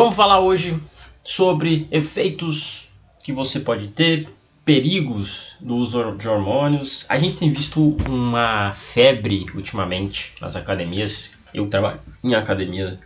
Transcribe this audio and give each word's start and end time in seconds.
Vamos 0.00 0.16
falar 0.16 0.40
hoje 0.40 0.80
sobre 1.22 1.86
efeitos 1.90 2.88
que 3.22 3.34
você 3.34 3.60
pode 3.60 3.88
ter, 3.88 4.30
perigos 4.64 5.56
do 5.60 5.76
uso 5.76 6.16
de 6.16 6.26
hormônios. 6.26 7.04
A 7.06 7.18
gente 7.18 7.36
tem 7.36 7.52
visto 7.52 7.98
uma 8.08 8.72
febre 8.72 9.44
ultimamente 9.54 10.32
nas 10.40 10.56
academias. 10.56 11.32
Eu 11.52 11.68
trabalho 11.68 12.00
em 12.24 12.34
academia, 12.34 12.98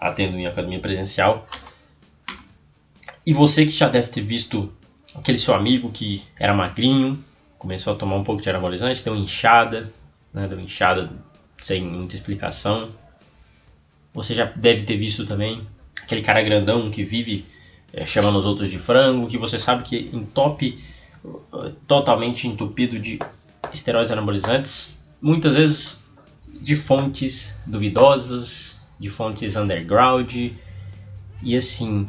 atendo 0.00 0.36
em 0.36 0.44
academia 0.44 0.80
presencial. 0.80 1.46
E 3.24 3.32
você 3.32 3.64
que 3.64 3.70
já 3.70 3.88
deve 3.88 4.08
ter 4.08 4.22
visto 4.22 4.72
aquele 5.14 5.38
seu 5.38 5.54
amigo 5.54 5.92
que 5.92 6.24
era 6.36 6.52
magrinho, 6.52 7.24
começou 7.58 7.92
a 7.92 7.96
tomar 7.96 8.16
um 8.16 8.24
pouco 8.24 8.42
de 8.42 8.50
anabolizante, 8.50 9.04
deu 9.04 9.14
inchada, 9.14 9.94
né, 10.34 10.48
deu 10.48 10.58
inchada 10.58 11.12
sem 11.62 11.80
muita 11.80 12.16
explicação. 12.16 12.90
Você 14.12 14.34
já 14.34 14.46
deve 14.46 14.82
ter 14.82 14.96
visto 14.96 15.24
também 15.24 15.64
aquele 16.02 16.22
cara 16.22 16.42
grandão 16.42 16.90
que 16.90 17.04
vive 17.04 17.44
é, 17.92 18.06
chamando 18.06 18.38
os 18.38 18.46
outros 18.46 18.70
de 18.70 18.78
frango, 18.78 19.26
que 19.26 19.38
você 19.38 19.58
sabe 19.58 19.82
que 19.82 20.10
entope 20.12 20.78
uh, 21.24 21.70
totalmente 21.86 22.46
entupido 22.46 22.98
de 22.98 23.18
esteroides 23.72 24.10
anabolizantes, 24.10 24.98
muitas 25.20 25.56
vezes 25.56 25.98
de 26.60 26.76
fontes 26.76 27.56
duvidosas, 27.66 28.80
de 28.98 29.08
fontes 29.08 29.56
underground 29.56 30.32
e 31.42 31.56
assim, 31.56 32.08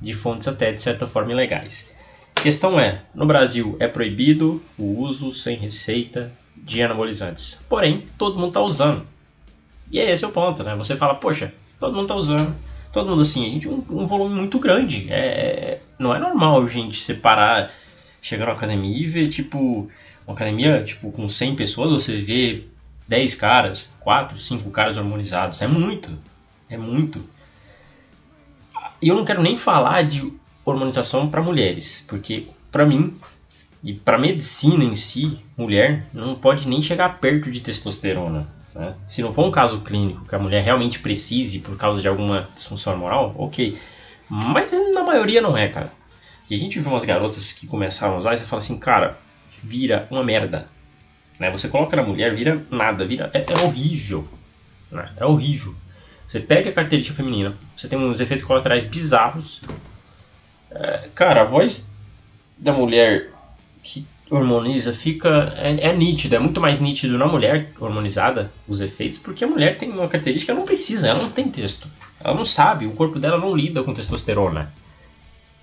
de 0.00 0.12
fontes 0.12 0.48
até 0.48 0.72
de 0.72 0.82
certa 0.82 1.06
forma 1.06 1.32
ilegais. 1.32 1.90
A 2.36 2.40
questão 2.40 2.78
é, 2.78 3.02
no 3.14 3.24
Brasil 3.24 3.76
é 3.80 3.88
proibido 3.88 4.62
o 4.76 5.00
uso 5.00 5.30
sem 5.30 5.56
receita 5.56 6.32
de 6.56 6.82
anabolizantes. 6.82 7.58
Porém, 7.68 8.04
todo 8.18 8.36
mundo 8.36 8.48
está 8.48 8.60
usando. 8.60 9.06
E 9.90 9.98
é 9.98 10.10
esse 10.10 10.26
o 10.26 10.30
ponto, 10.30 10.62
né? 10.62 10.74
Você 10.76 10.96
fala, 10.96 11.14
poxa, 11.14 11.54
todo 11.78 11.94
mundo 11.94 12.04
está 12.04 12.14
usando. 12.14 12.54
Todo 12.94 13.10
mundo 13.10 13.22
assim, 13.22 13.44
a 13.44 13.48
gente 13.48 13.68
um, 13.68 13.84
um 13.90 14.06
volume 14.06 14.36
muito 14.36 14.56
grande. 14.60 15.08
É, 15.10 15.80
não 15.98 16.14
é 16.14 16.18
normal, 16.20 16.64
gente, 16.68 17.02
separar, 17.02 17.72
chegar 18.22 18.46
na 18.46 18.52
academia 18.52 18.96
e 18.96 19.04
ver, 19.08 19.28
tipo, 19.28 19.90
uma 20.24 20.32
academia, 20.32 20.80
tipo, 20.84 21.10
com 21.10 21.28
100 21.28 21.56
pessoas, 21.56 21.90
você 21.90 22.20
vê 22.20 22.62
10 23.08 23.34
caras, 23.34 23.90
4, 23.98 24.38
5 24.38 24.70
caras 24.70 24.96
hormonizados. 24.96 25.60
É 25.60 25.66
muito. 25.66 26.16
É 26.70 26.76
muito. 26.76 27.28
E 29.02 29.08
eu 29.08 29.16
não 29.16 29.24
quero 29.24 29.42
nem 29.42 29.56
falar 29.56 30.02
de 30.02 30.32
hormonização 30.64 31.28
para 31.28 31.42
mulheres, 31.42 32.04
porque 32.06 32.46
para 32.70 32.86
mim 32.86 33.16
e 33.82 33.92
para 33.92 34.16
medicina 34.16 34.84
em 34.84 34.94
si, 34.94 35.40
mulher 35.56 36.06
não 36.14 36.36
pode 36.36 36.68
nem 36.68 36.80
chegar 36.80 37.18
perto 37.18 37.50
de 37.50 37.58
testosterona. 37.58 38.46
Né? 38.74 38.94
Se 39.06 39.22
não 39.22 39.32
for 39.32 39.46
um 39.46 39.50
caso 39.50 39.80
clínico 39.80 40.26
que 40.26 40.34
a 40.34 40.38
mulher 40.38 40.62
realmente 40.62 40.98
precise 40.98 41.60
por 41.60 41.76
causa 41.76 42.02
de 42.02 42.08
alguma 42.08 42.48
disfunção 42.54 42.92
hormonal, 42.92 43.34
ok. 43.38 43.78
Mas 44.28 44.72
na 44.92 45.02
maioria 45.02 45.40
não 45.40 45.56
é, 45.56 45.68
cara. 45.68 45.92
E 46.50 46.54
a 46.54 46.58
gente 46.58 46.78
vê 46.78 46.88
umas 46.88 47.04
garotas 47.04 47.52
que 47.52 47.66
começaram 47.66 48.14
a 48.14 48.18
usar 48.18 48.34
e 48.34 48.36
você 48.36 48.44
fala 48.44 48.58
assim, 48.58 48.78
cara, 48.78 49.16
vira 49.62 50.06
uma 50.10 50.24
merda. 50.24 50.68
Né? 51.38 51.50
Você 51.50 51.68
coloca 51.68 51.96
na 51.96 52.02
mulher, 52.02 52.34
vira 52.34 52.64
nada, 52.70 53.06
vira 53.06 53.30
é, 53.32 53.40
é 53.40 53.64
horrível. 53.64 54.28
Né? 54.90 55.08
É 55.16 55.24
horrível. 55.24 55.74
Você 56.26 56.40
pega 56.40 56.70
a 56.70 56.72
característica 56.72 57.16
feminina, 57.16 57.54
você 57.76 57.88
tem 57.88 57.98
uns 57.98 58.20
efeitos 58.20 58.44
colaterais 58.44 58.84
bizarros. 58.84 59.60
É, 60.70 61.08
cara, 61.14 61.42
a 61.42 61.44
voz 61.44 61.86
da 62.56 62.72
mulher 62.72 63.30
que 63.82 64.06
hormoniza 64.34 64.92
fica 64.92 65.54
é, 65.56 65.88
é, 65.88 65.96
nítido, 65.96 66.34
é 66.34 66.38
muito 66.38 66.60
mais 66.60 66.80
nítido 66.80 67.16
na 67.16 67.26
mulher 67.26 67.72
hormonizada 67.78 68.52
os 68.66 68.80
efeitos, 68.80 69.18
porque 69.18 69.44
a 69.44 69.46
mulher 69.46 69.76
tem 69.76 69.90
uma 69.90 70.08
característica, 70.08 70.52
ela 70.52 70.58
não 70.58 70.66
precisa, 70.66 71.08
ela 71.08 71.22
não 71.22 71.30
tem 71.30 71.48
texto, 71.48 71.88
ela 72.22 72.34
não 72.34 72.44
sabe, 72.44 72.86
o 72.86 72.92
corpo 72.92 73.18
dela 73.18 73.38
não 73.38 73.54
lida 73.54 73.82
com 73.82 73.94
testosterona. 73.94 74.72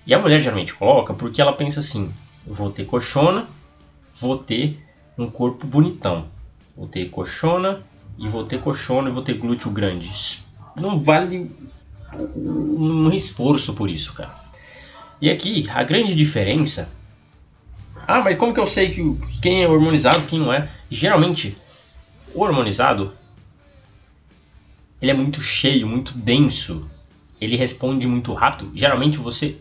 E 0.06 0.14
a 0.14 0.18
mulher 0.18 0.42
geralmente 0.42 0.74
coloca 0.74 1.14
porque 1.14 1.40
ela 1.40 1.52
pensa 1.52 1.80
assim: 1.80 2.12
vou 2.46 2.70
ter 2.70 2.84
coxona, 2.84 3.46
vou 4.20 4.36
ter 4.36 4.82
um 5.16 5.30
corpo 5.30 5.66
bonitão, 5.66 6.26
vou 6.76 6.88
ter 6.88 7.08
coxona 7.10 7.82
e 8.18 8.28
vou 8.28 8.44
ter 8.44 8.60
coxona 8.60 9.10
e 9.10 9.12
vou 9.12 9.22
ter 9.22 9.34
glúteo 9.34 9.70
grande. 9.70 10.10
Não 10.76 11.02
vale 11.02 11.50
um 12.36 13.12
esforço 13.12 13.74
por 13.74 13.88
isso, 13.88 14.12
cara. 14.12 14.34
E 15.20 15.30
aqui 15.30 15.68
a 15.70 15.84
grande 15.84 16.14
diferença 16.14 16.88
ah, 18.06 18.20
mas 18.20 18.36
como 18.36 18.52
que 18.52 18.60
eu 18.60 18.66
sei 18.66 18.90
que 18.90 19.18
quem 19.40 19.62
é 19.62 19.68
hormonizado, 19.68 20.22
quem 20.22 20.38
não 20.38 20.52
é? 20.52 20.68
Geralmente, 20.90 21.56
o 22.34 22.42
hormonizado 22.42 23.12
ele 25.00 25.10
é 25.10 25.14
muito 25.14 25.40
cheio, 25.40 25.86
muito 25.86 26.16
denso. 26.16 26.88
Ele 27.40 27.56
responde 27.56 28.06
muito 28.06 28.32
rápido. 28.32 28.70
Geralmente 28.72 29.18
você 29.18 29.56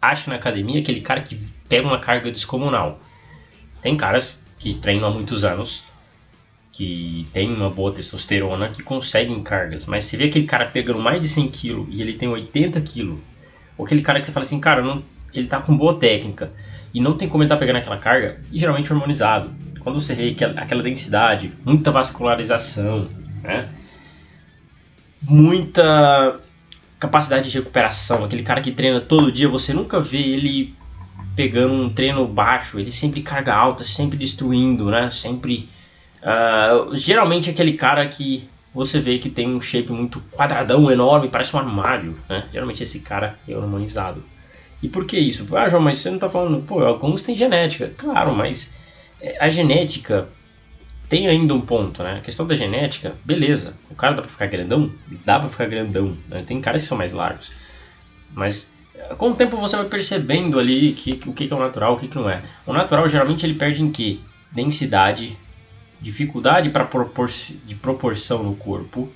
acha 0.00 0.28
na 0.28 0.36
academia 0.36 0.80
aquele 0.80 1.00
cara 1.00 1.22
que 1.22 1.34
pega 1.66 1.88
uma 1.88 1.98
carga 1.98 2.30
descomunal. 2.30 3.00
Tem 3.80 3.96
caras 3.96 4.44
que 4.58 4.74
treinam 4.74 5.08
há 5.08 5.10
muitos 5.10 5.44
anos, 5.44 5.82
que 6.70 7.26
tem 7.32 7.50
uma 7.50 7.70
boa 7.70 7.90
testosterona, 7.90 8.68
que 8.68 8.82
conseguem 8.82 9.42
cargas. 9.42 9.86
Mas 9.86 10.04
se 10.04 10.16
vê 10.16 10.24
aquele 10.24 10.44
cara 10.44 10.66
pegando 10.66 11.00
mais 11.00 11.20
de 11.22 11.28
100 11.28 11.48
kg 11.48 11.86
e 11.88 12.02
ele 12.02 12.12
tem 12.12 12.28
80 12.28 12.80
kg, 12.82 13.16
ou 13.78 13.86
aquele 13.86 14.02
cara 14.02 14.20
que 14.20 14.26
você 14.26 14.32
fala 14.32 14.44
assim, 14.44 14.60
cara, 14.60 14.82
não, 14.82 15.02
ele 15.32 15.46
tá 15.46 15.58
com 15.58 15.74
boa 15.74 15.98
técnica 15.98 16.52
e 16.94 17.00
não 17.00 17.16
tem 17.16 17.28
como 17.28 17.42
ele 17.42 17.46
estar 17.46 17.56
tá 17.56 17.60
pegando 17.60 17.76
aquela 17.76 17.98
carga, 17.98 18.40
e 18.50 18.58
geralmente 18.58 18.92
hormonizado. 18.92 19.50
Quando 19.80 20.00
você 20.00 20.14
vê 20.14 20.36
aquela 20.56 20.82
densidade, 20.82 21.52
muita 21.64 21.90
vascularização, 21.90 23.08
né? 23.42 23.68
muita 25.22 26.40
capacidade 26.98 27.50
de 27.50 27.58
recuperação, 27.58 28.24
aquele 28.24 28.42
cara 28.42 28.60
que 28.60 28.70
treina 28.70 29.00
todo 29.00 29.32
dia, 29.32 29.48
você 29.48 29.72
nunca 29.72 30.00
vê 30.00 30.18
ele 30.18 30.74
pegando 31.34 31.74
um 31.74 31.90
treino 31.90 32.26
baixo, 32.26 32.78
ele 32.78 32.92
sempre 32.92 33.22
carga 33.22 33.54
alta, 33.54 33.82
sempre 33.84 34.16
destruindo, 34.16 34.90
né? 34.90 35.10
Sempre. 35.10 35.68
Uh, 36.22 36.94
geralmente 36.94 37.50
aquele 37.50 37.72
cara 37.72 38.06
que 38.06 38.48
você 38.72 39.00
vê 39.00 39.18
que 39.18 39.28
tem 39.28 39.52
um 39.52 39.60
shape 39.60 39.90
muito 39.90 40.20
quadradão, 40.30 40.90
enorme, 40.90 41.28
parece 41.28 41.54
um 41.56 41.58
armário, 41.58 42.16
né? 42.28 42.44
Geralmente 42.52 42.82
esse 42.82 43.00
cara 43.00 43.38
é 43.48 43.56
hormonizado. 43.56 44.22
E 44.82 44.88
por 44.88 45.06
que 45.06 45.18
isso? 45.18 45.46
Ah, 45.56 45.68
João, 45.68 45.82
mas 45.82 45.98
você 45.98 46.08
não 46.08 46.16
está 46.16 46.28
falando, 46.28 46.62
pô, 46.62 46.82
alguns 46.84 47.22
têm 47.22 47.36
genética. 47.36 47.92
Claro, 47.96 48.34
mas 48.34 48.72
é, 49.20 49.36
a 49.38 49.48
genética 49.48 50.28
tem 51.08 51.28
ainda 51.28 51.54
um 51.54 51.60
ponto, 51.60 52.02
né? 52.02 52.16
A 52.16 52.20
questão 52.20 52.46
da 52.46 52.54
genética, 52.54 53.14
beleza, 53.24 53.74
o 53.90 53.94
cara 53.94 54.14
dá 54.14 54.22
pra 54.22 54.30
ficar 54.30 54.46
grandão? 54.46 54.90
Dá 55.24 55.38
pra 55.38 55.48
ficar 55.48 55.66
grandão, 55.66 56.16
né? 56.28 56.42
Tem 56.44 56.60
caras 56.60 56.82
que 56.82 56.88
são 56.88 56.98
mais 56.98 57.12
largos. 57.12 57.52
Mas 58.34 58.72
com 59.16 59.30
o 59.30 59.34
tempo 59.34 59.56
você 59.56 59.76
vai 59.76 59.86
percebendo 59.86 60.58
ali 60.58 60.92
que, 60.92 61.16
que 61.16 61.28
o 61.28 61.32
que, 61.32 61.46
que 61.46 61.52
é 61.52 61.56
o 61.56 61.60
natural, 61.60 61.94
o 61.94 61.96
que, 61.96 62.08
que 62.08 62.16
não 62.16 62.28
é. 62.28 62.42
O 62.66 62.72
natural 62.72 63.08
geralmente 63.08 63.44
ele 63.44 63.54
perde 63.54 63.82
em 63.82 63.90
quê? 63.90 64.18
Densidade, 64.50 65.36
dificuldade 66.00 66.70
para 66.70 66.84
propor 66.84 67.28
de 67.64 67.74
proporção 67.74 68.42
no 68.42 68.54
corpo, 68.54 69.10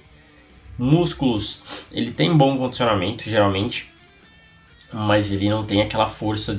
músculos, 0.78 1.88
ele 1.92 2.10
tem 2.10 2.34
bom 2.36 2.56
condicionamento 2.56 3.28
geralmente, 3.28 3.92
mas 4.92 5.32
ele 5.32 5.48
não 5.48 5.64
tem 5.64 5.80
aquela 5.80 6.06
força 6.06 6.56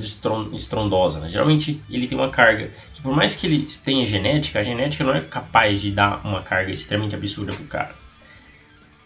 estrondosa. 0.52 1.20
Né? 1.20 1.30
Geralmente 1.30 1.80
ele 1.90 2.06
tem 2.06 2.16
uma 2.16 2.28
carga 2.28 2.70
que, 2.92 3.00
por 3.00 3.14
mais 3.14 3.34
que 3.34 3.46
ele 3.46 3.66
tenha 3.82 4.04
genética, 4.04 4.60
a 4.60 4.62
genética 4.62 5.04
não 5.04 5.14
é 5.14 5.20
capaz 5.20 5.80
de 5.80 5.90
dar 5.90 6.20
uma 6.24 6.42
carga 6.42 6.72
extremamente 6.72 7.14
absurda 7.14 7.54
pro 7.54 7.64
cara. 7.64 7.94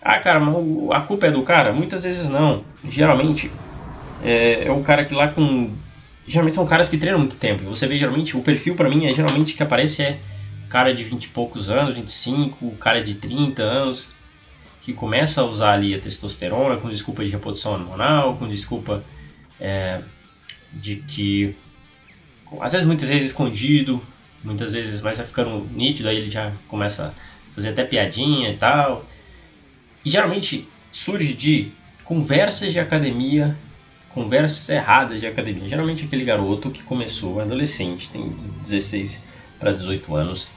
Ah, 0.00 0.18
cara, 0.18 0.40
mas 0.40 0.56
a 0.90 1.00
culpa 1.00 1.26
é 1.26 1.30
do 1.30 1.42
cara? 1.42 1.72
Muitas 1.72 2.02
vezes 2.02 2.28
não. 2.28 2.64
Geralmente 2.84 3.50
é, 4.22 4.66
é 4.66 4.70
o 4.70 4.80
cara 4.80 5.04
que 5.04 5.14
lá 5.14 5.28
com. 5.28 5.70
Geralmente 6.26 6.54
são 6.54 6.66
caras 6.66 6.88
que 6.88 6.98
treinam 6.98 7.20
muito 7.20 7.36
tempo. 7.36 7.64
Você 7.64 7.86
vê 7.86 7.96
geralmente, 7.96 8.36
o 8.36 8.42
perfil 8.42 8.74
para 8.74 8.88
mim 8.88 9.06
é 9.06 9.10
geralmente 9.10 9.54
que 9.54 9.62
aparece 9.62 10.02
é 10.02 10.18
cara 10.68 10.94
de 10.94 11.04
20 11.04 11.24
e 11.24 11.28
poucos 11.28 11.68
anos, 11.68 11.94
25, 11.94 12.70
cara 12.76 13.02
de 13.02 13.14
30 13.14 13.62
anos, 13.62 14.12
que 14.82 14.92
começa 14.92 15.40
a 15.40 15.44
usar 15.44 15.74
ali 15.74 15.94
a 15.94 16.00
testosterona 16.00 16.76
com 16.76 16.88
desculpa 16.88 17.24
de 17.24 17.30
reposição 17.30 17.72
hormonal, 17.74 18.36
com 18.36 18.48
desculpa 18.48 19.02
é, 19.60 20.02
de 20.72 20.96
que 20.96 21.54
às 22.60 22.72
vezes 22.72 22.86
muitas 22.86 23.08
vezes 23.08 23.28
escondido, 23.28 24.02
muitas 24.42 24.72
vezes 24.72 25.00
vai 25.00 25.14
ficando 25.14 25.66
nítido, 25.72 26.08
aí 26.08 26.16
ele 26.16 26.30
já 26.30 26.52
começa 26.68 27.14
a 27.50 27.54
fazer 27.54 27.70
até 27.70 27.84
piadinha 27.84 28.50
e 28.50 28.56
tal. 28.56 29.06
E 30.04 30.10
geralmente 30.10 30.68
surge 30.90 31.32
de 31.32 31.70
conversas 32.04 32.72
de 32.72 32.80
academia, 32.80 33.56
conversas 34.10 34.68
erradas 34.68 35.20
de 35.20 35.26
academia. 35.26 35.68
Geralmente 35.68 36.04
aquele 36.04 36.24
garoto 36.24 36.70
que 36.70 36.82
começou, 36.82 37.40
adolescente, 37.40 38.10
tem 38.10 38.30
16 38.30 39.22
para 39.60 39.72
18 39.72 40.14
anos, 40.16 40.48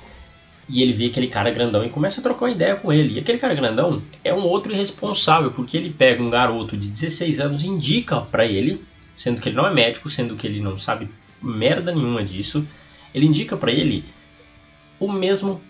e 0.67 0.81
ele 0.81 0.93
vê 0.93 1.05
aquele 1.05 1.27
cara 1.27 1.51
grandão 1.51 1.85
e 1.85 1.89
começa 1.89 2.19
a 2.19 2.23
trocar 2.23 2.45
uma 2.45 2.51
ideia 2.51 2.75
com 2.75 2.91
ele. 2.91 3.15
E 3.15 3.19
aquele 3.19 3.37
cara 3.37 3.53
grandão 3.53 4.01
é 4.23 4.33
um 4.33 4.43
outro 4.43 4.73
irresponsável, 4.73 5.51
porque 5.51 5.77
ele 5.77 5.89
pega 5.91 6.23
um 6.23 6.29
garoto 6.29 6.75
de 6.75 6.87
16 6.87 7.39
anos 7.39 7.63
e 7.63 7.67
indica 7.67 8.21
para 8.21 8.45
ele, 8.45 8.83
sendo 9.15 9.39
que 9.39 9.49
ele 9.49 9.55
não 9.55 9.67
é 9.67 9.73
médico, 9.73 10.09
sendo 10.09 10.35
que 10.35 10.47
ele 10.47 10.59
não 10.59 10.75
sabe 10.75 11.09
merda 11.41 11.93
nenhuma 11.93 12.23
disso, 12.23 12.65
ele 13.13 13.25
indica 13.25 13.55
para 13.55 13.71
ele 13.71 14.03
o 14.99 15.11
mesmo 15.11 15.61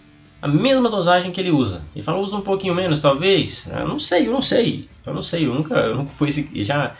a 0.42 0.47
mesma 0.47 0.89
dosagem 0.89 1.31
que 1.31 1.41
ele 1.41 1.50
usa. 1.50 1.81
Ele 1.95 2.03
fala, 2.03 2.19
usa 2.19 2.38
um 2.38 2.41
pouquinho 2.41 2.75
menos, 2.75 3.01
talvez. 3.01 3.68
Eu 3.68 3.88
não 3.88 3.98
sei, 3.98 4.27
eu 4.27 4.31
não 4.31 4.41
sei. 4.41 4.88
Eu 5.03 5.13
não 5.13 5.21
sei, 5.21 5.48
eu 5.48 5.53
nunca, 5.53 5.74
eu 5.75 5.95
nunca 5.95 6.12
fui 6.12 6.30
esse, 6.30 6.48
já 6.63 6.95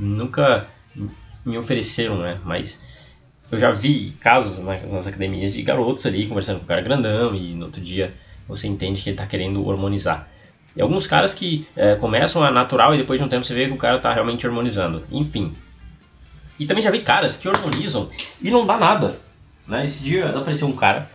nunca 0.00 0.66
me 1.44 1.58
ofereceram, 1.58 2.18
né? 2.18 2.40
Mas 2.42 2.82
eu 3.50 3.58
já 3.58 3.70
vi 3.70 4.12
casos 4.20 4.60
nas 4.60 5.06
academias 5.06 5.52
de 5.52 5.62
garotos 5.62 6.04
ali 6.04 6.26
conversando 6.26 6.58
com 6.58 6.64
o 6.64 6.68
cara 6.68 6.80
grandão 6.80 7.34
e 7.34 7.54
no 7.54 7.66
outro 7.66 7.80
dia 7.80 8.12
você 8.48 8.66
entende 8.66 9.02
que 9.02 9.08
ele 9.08 9.14
está 9.14 9.26
querendo 9.26 9.66
hormonizar. 9.66 10.28
E 10.76 10.82
alguns 10.82 11.06
caras 11.06 11.32
que 11.32 11.66
é, 11.76 11.94
começam 11.94 12.42
a 12.42 12.50
natural 12.50 12.94
e 12.94 12.98
depois 12.98 13.18
de 13.18 13.24
um 13.24 13.28
tempo 13.28 13.44
você 13.44 13.54
vê 13.54 13.66
que 13.66 13.72
o 13.72 13.76
cara 13.76 13.96
está 13.96 14.12
realmente 14.12 14.46
hormonizando. 14.46 15.04
Enfim. 15.10 15.54
E 16.58 16.66
também 16.66 16.82
já 16.82 16.90
vi 16.90 17.00
caras 17.00 17.36
que 17.36 17.48
hormonizam 17.48 18.10
e 18.42 18.50
não 18.50 18.66
dá 18.66 18.76
nada. 18.76 19.16
Né? 19.66 19.84
Esse 19.84 20.02
dia 20.02 20.28
apareceu 20.28 20.66
um 20.66 20.74
cara, 20.74 21.08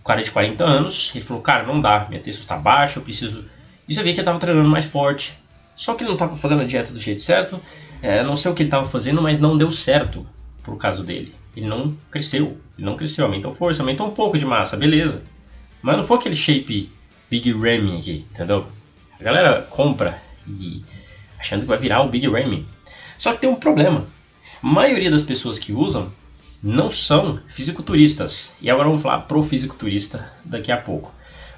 um 0.00 0.04
cara 0.04 0.22
de 0.22 0.30
40 0.30 0.64
anos, 0.64 1.10
ele 1.14 1.24
falou, 1.24 1.42
cara, 1.42 1.64
não 1.64 1.80
dá, 1.80 2.06
minha 2.08 2.20
texto 2.20 2.40
está 2.40 2.56
baixa, 2.56 2.98
eu 2.98 3.02
preciso... 3.02 3.44
E 3.86 3.94
você 3.94 4.02
vê 4.02 4.10
que 4.10 4.16
ele 4.16 4.20
estava 4.22 4.38
treinando 4.38 4.68
mais 4.68 4.86
forte. 4.86 5.36
Só 5.74 5.94
que 5.94 6.04
ele 6.04 6.08
não 6.08 6.14
estava 6.14 6.36
fazendo 6.36 6.62
a 6.62 6.64
dieta 6.64 6.92
do 6.92 6.98
jeito 6.98 7.20
certo, 7.20 7.60
é, 8.00 8.22
não 8.22 8.36
sei 8.36 8.50
o 8.50 8.54
que 8.54 8.62
ele 8.62 8.68
estava 8.68 8.84
fazendo, 8.84 9.20
mas 9.20 9.38
não 9.38 9.58
deu 9.58 9.70
certo 9.70 10.26
pro 10.64 10.76
caso 10.76 11.04
dele. 11.04 11.34
Ele 11.56 11.66
não 11.66 11.96
cresceu, 12.10 12.58
ele 12.76 12.84
não 12.84 12.96
cresceu, 12.96 13.26
aumentou 13.26 13.52
força, 13.52 13.82
aumentou 13.82 14.08
um 14.08 14.10
pouco 14.10 14.36
de 14.36 14.44
massa, 14.44 14.76
beleza. 14.76 15.22
Mas 15.80 15.96
não 15.96 16.04
foi 16.04 16.16
aquele 16.16 16.34
shape 16.34 16.90
Big 17.30 17.52
Ramy 17.52 17.96
aqui, 17.96 18.26
entendeu? 18.30 18.66
A 19.20 19.22
galera 19.22 19.62
compra 19.70 20.20
e 20.48 20.82
achando 21.38 21.60
que 21.60 21.68
vai 21.68 21.78
virar 21.78 22.02
o 22.02 22.08
Big 22.08 22.26
Ramy. 22.26 22.66
Só 23.16 23.32
que 23.32 23.40
tem 23.40 23.50
um 23.50 23.54
problema. 23.54 24.06
A 24.62 24.66
maioria 24.66 25.10
das 25.10 25.22
pessoas 25.22 25.58
que 25.58 25.72
usam 25.72 26.10
não 26.62 26.88
são 26.88 27.38
fisiculturistas. 27.46 28.54
E 28.60 28.70
agora 28.70 28.88
vamos 28.88 29.02
falar 29.02 29.20
pro 29.20 29.42
fisiculturista 29.42 30.32
daqui 30.44 30.72
a 30.72 30.76
pouco. 30.78 31.12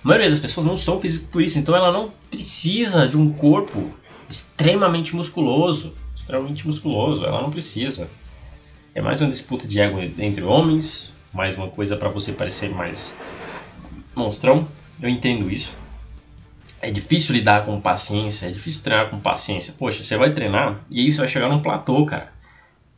A 0.04 0.08
maioria 0.08 0.28
das 0.28 0.40
pessoas 0.40 0.66
não 0.66 0.76
são 0.76 1.00
fisiculturistas, 1.00 1.62
então 1.62 1.74
ela 1.74 1.92
não 1.92 2.12
precisa 2.30 3.08
de 3.08 3.16
um 3.16 3.32
corpo 3.32 3.92
extremamente 4.28 5.14
musculoso, 5.14 5.94
extremamente 6.14 6.66
musculoso, 6.66 7.24
ela 7.24 7.40
não 7.40 7.50
precisa. 7.50 8.08
É 8.96 9.02
mais 9.02 9.20
uma 9.20 9.28
disputa 9.28 9.68
de 9.68 9.78
ego 9.78 10.00
entre 10.00 10.42
homens, 10.42 11.12
mais 11.30 11.54
uma 11.54 11.68
coisa 11.68 11.98
para 11.98 12.08
você 12.08 12.32
parecer 12.32 12.70
mais 12.70 13.14
monstrão, 14.14 14.66
eu 15.02 15.06
entendo 15.06 15.50
isso. 15.50 15.76
É 16.80 16.90
difícil 16.90 17.34
lidar 17.34 17.66
com 17.66 17.78
paciência, 17.78 18.46
é 18.46 18.50
difícil 18.50 18.82
treinar 18.82 19.10
com 19.10 19.20
paciência. 19.20 19.74
Poxa, 19.78 20.02
você 20.02 20.16
vai 20.16 20.32
treinar 20.32 20.80
e 20.90 21.00
aí 21.00 21.12
você 21.12 21.18
vai 21.18 21.28
chegar 21.28 21.50
num 21.50 21.60
platô, 21.60 22.06
cara. 22.06 22.32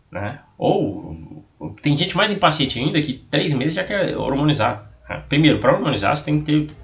Né? 0.09 0.39
Ou 0.56 1.11
tem 1.83 1.97
gente 1.97 2.17
mais 2.17 2.31
impaciente 2.31 2.79
ainda 2.79 3.03
que 3.03 3.15
três 3.15 3.53
meses 3.53 3.75
já 3.75 3.83
quer 3.83 4.17
hormonizar. 4.17 4.89
Né? 5.11 5.25
Primeiro, 5.29 5.59
para 5.59 5.73
hormonizar 5.73 6.15
você 6.15 6.25
tem 6.25 6.41
que 6.41 6.47
ter 6.47 6.75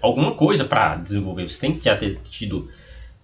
alguma 0.00 0.30
coisa 0.30 0.64
para 0.64 0.94
desenvolver. 0.94 1.48
Você 1.48 1.58
tem 1.58 1.76
que 1.76 1.84
já 1.84 1.96
ter 1.96 2.16
tido 2.20 2.70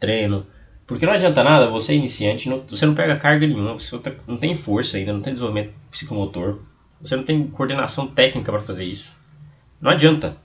treino. 0.01 0.45
Porque 0.87 1.07
não 1.07 1.15
adianta 1.15 1.43
nada, 1.43 1.69
você 1.71 1.93
é 1.93 1.97
iniciante, 1.97 2.49
não, 2.49 2.63
você 2.67 2.85
não 2.85 2.95
pega 2.95 3.17
carga 3.17 3.47
nenhuma, 3.47 3.73
você 3.73 3.99
não 4.27 4.37
tem 4.37 4.55
força 4.55 4.99
ainda, 4.99 5.13
não 5.13 5.21
tem 5.21 5.33
desenvolvimento 5.33 5.73
psicomotor, 5.91 6.59
você 7.01 7.17
não 7.17 7.25
tem 7.25 7.47
coordenação 7.47 8.07
técnica 8.07 8.53
para 8.53 8.61
fazer 8.61 8.85
isso. 8.85 9.13
Não 9.81 9.91
adianta 9.91 10.37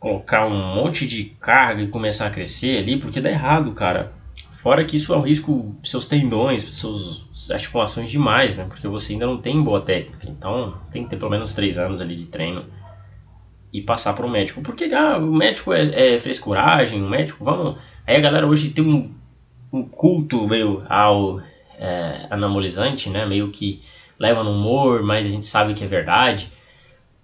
colocar 0.00 0.46
um 0.46 0.74
monte 0.74 1.06
de 1.06 1.24
carga 1.40 1.82
e 1.82 1.88
começar 1.88 2.26
a 2.26 2.30
crescer 2.30 2.78
ali, 2.78 2.98
porque 2.98 3.20
dá 3.20 3.30
errado, 3.30 3.72
cara. 3.72 4.12
Fora 4.50 4.84
que 4.84 4.96
isso 4.96 5.12
é 5.12 5.16
um 5.16 5.22
risco 5.22 5.74
seus 5.82 6.06
tendões, 6.06 6.62
suas 6.74 7.50
articulações 7.50 8.10
demais, 8.10 8.56
né? 8.56 8.66
Porque 8.68 8.88
você 8.88 9.12
ainda 9.12 9.26
não 9.26 9.38
tem 9.38 9.62
boa 9.62 9.80
técnica. 9.80 10.28
Então 10.28 10.74
tem 10.90 11.04
que 11.04 11.10
ter 11.10 11.16
pelo 11.16 11.30
menos 11.30 11.54
3 11.54 11.78
anos 11.78 12.00
ali 12.00 12.16
de 12.16 12.26
treino 12.26 12.64
e 13.74 13.82
passar 13.82 14.14
para 14.14 14.24
um 14.24 14.30
médico. 14.30 14.62
Porque 14.62 14.84
ah, 14.84 15.18
o 15.18 15.34
médico 15.34 15.74
é, 15.74 16.14
é 16.14 16.18
frescuragem, 16.18 17.02
o 17.02 17.10
médico, 17.10 17.44
vamos. 17.44 17.76
Aí 18.06 18.16
a 18.16 18.20
galera 18.20 18.46
hoje 18.46 18.70
tem 18.70 18.84
um, 18.84 19.12
um 19.70 19.84
culto 19.84 20.46
meio 20.46 20.82
ao 20.88 21.40
é, 21.78 22.26
anabolizante, 22.30 23.10
né? 23.10 23.26
Meio 23.26 23.50
que 23.50 23.80
leva 24.18 24.44
no 24.44 24.52
humor, 24.52 25.02
mas 25.02 25.26
a 25.26 25.30
gente 25.30 25.44
sabe 25.44 25.74
que 25.74 25.82
é 25.84 25.86
verdade 25.86 26.50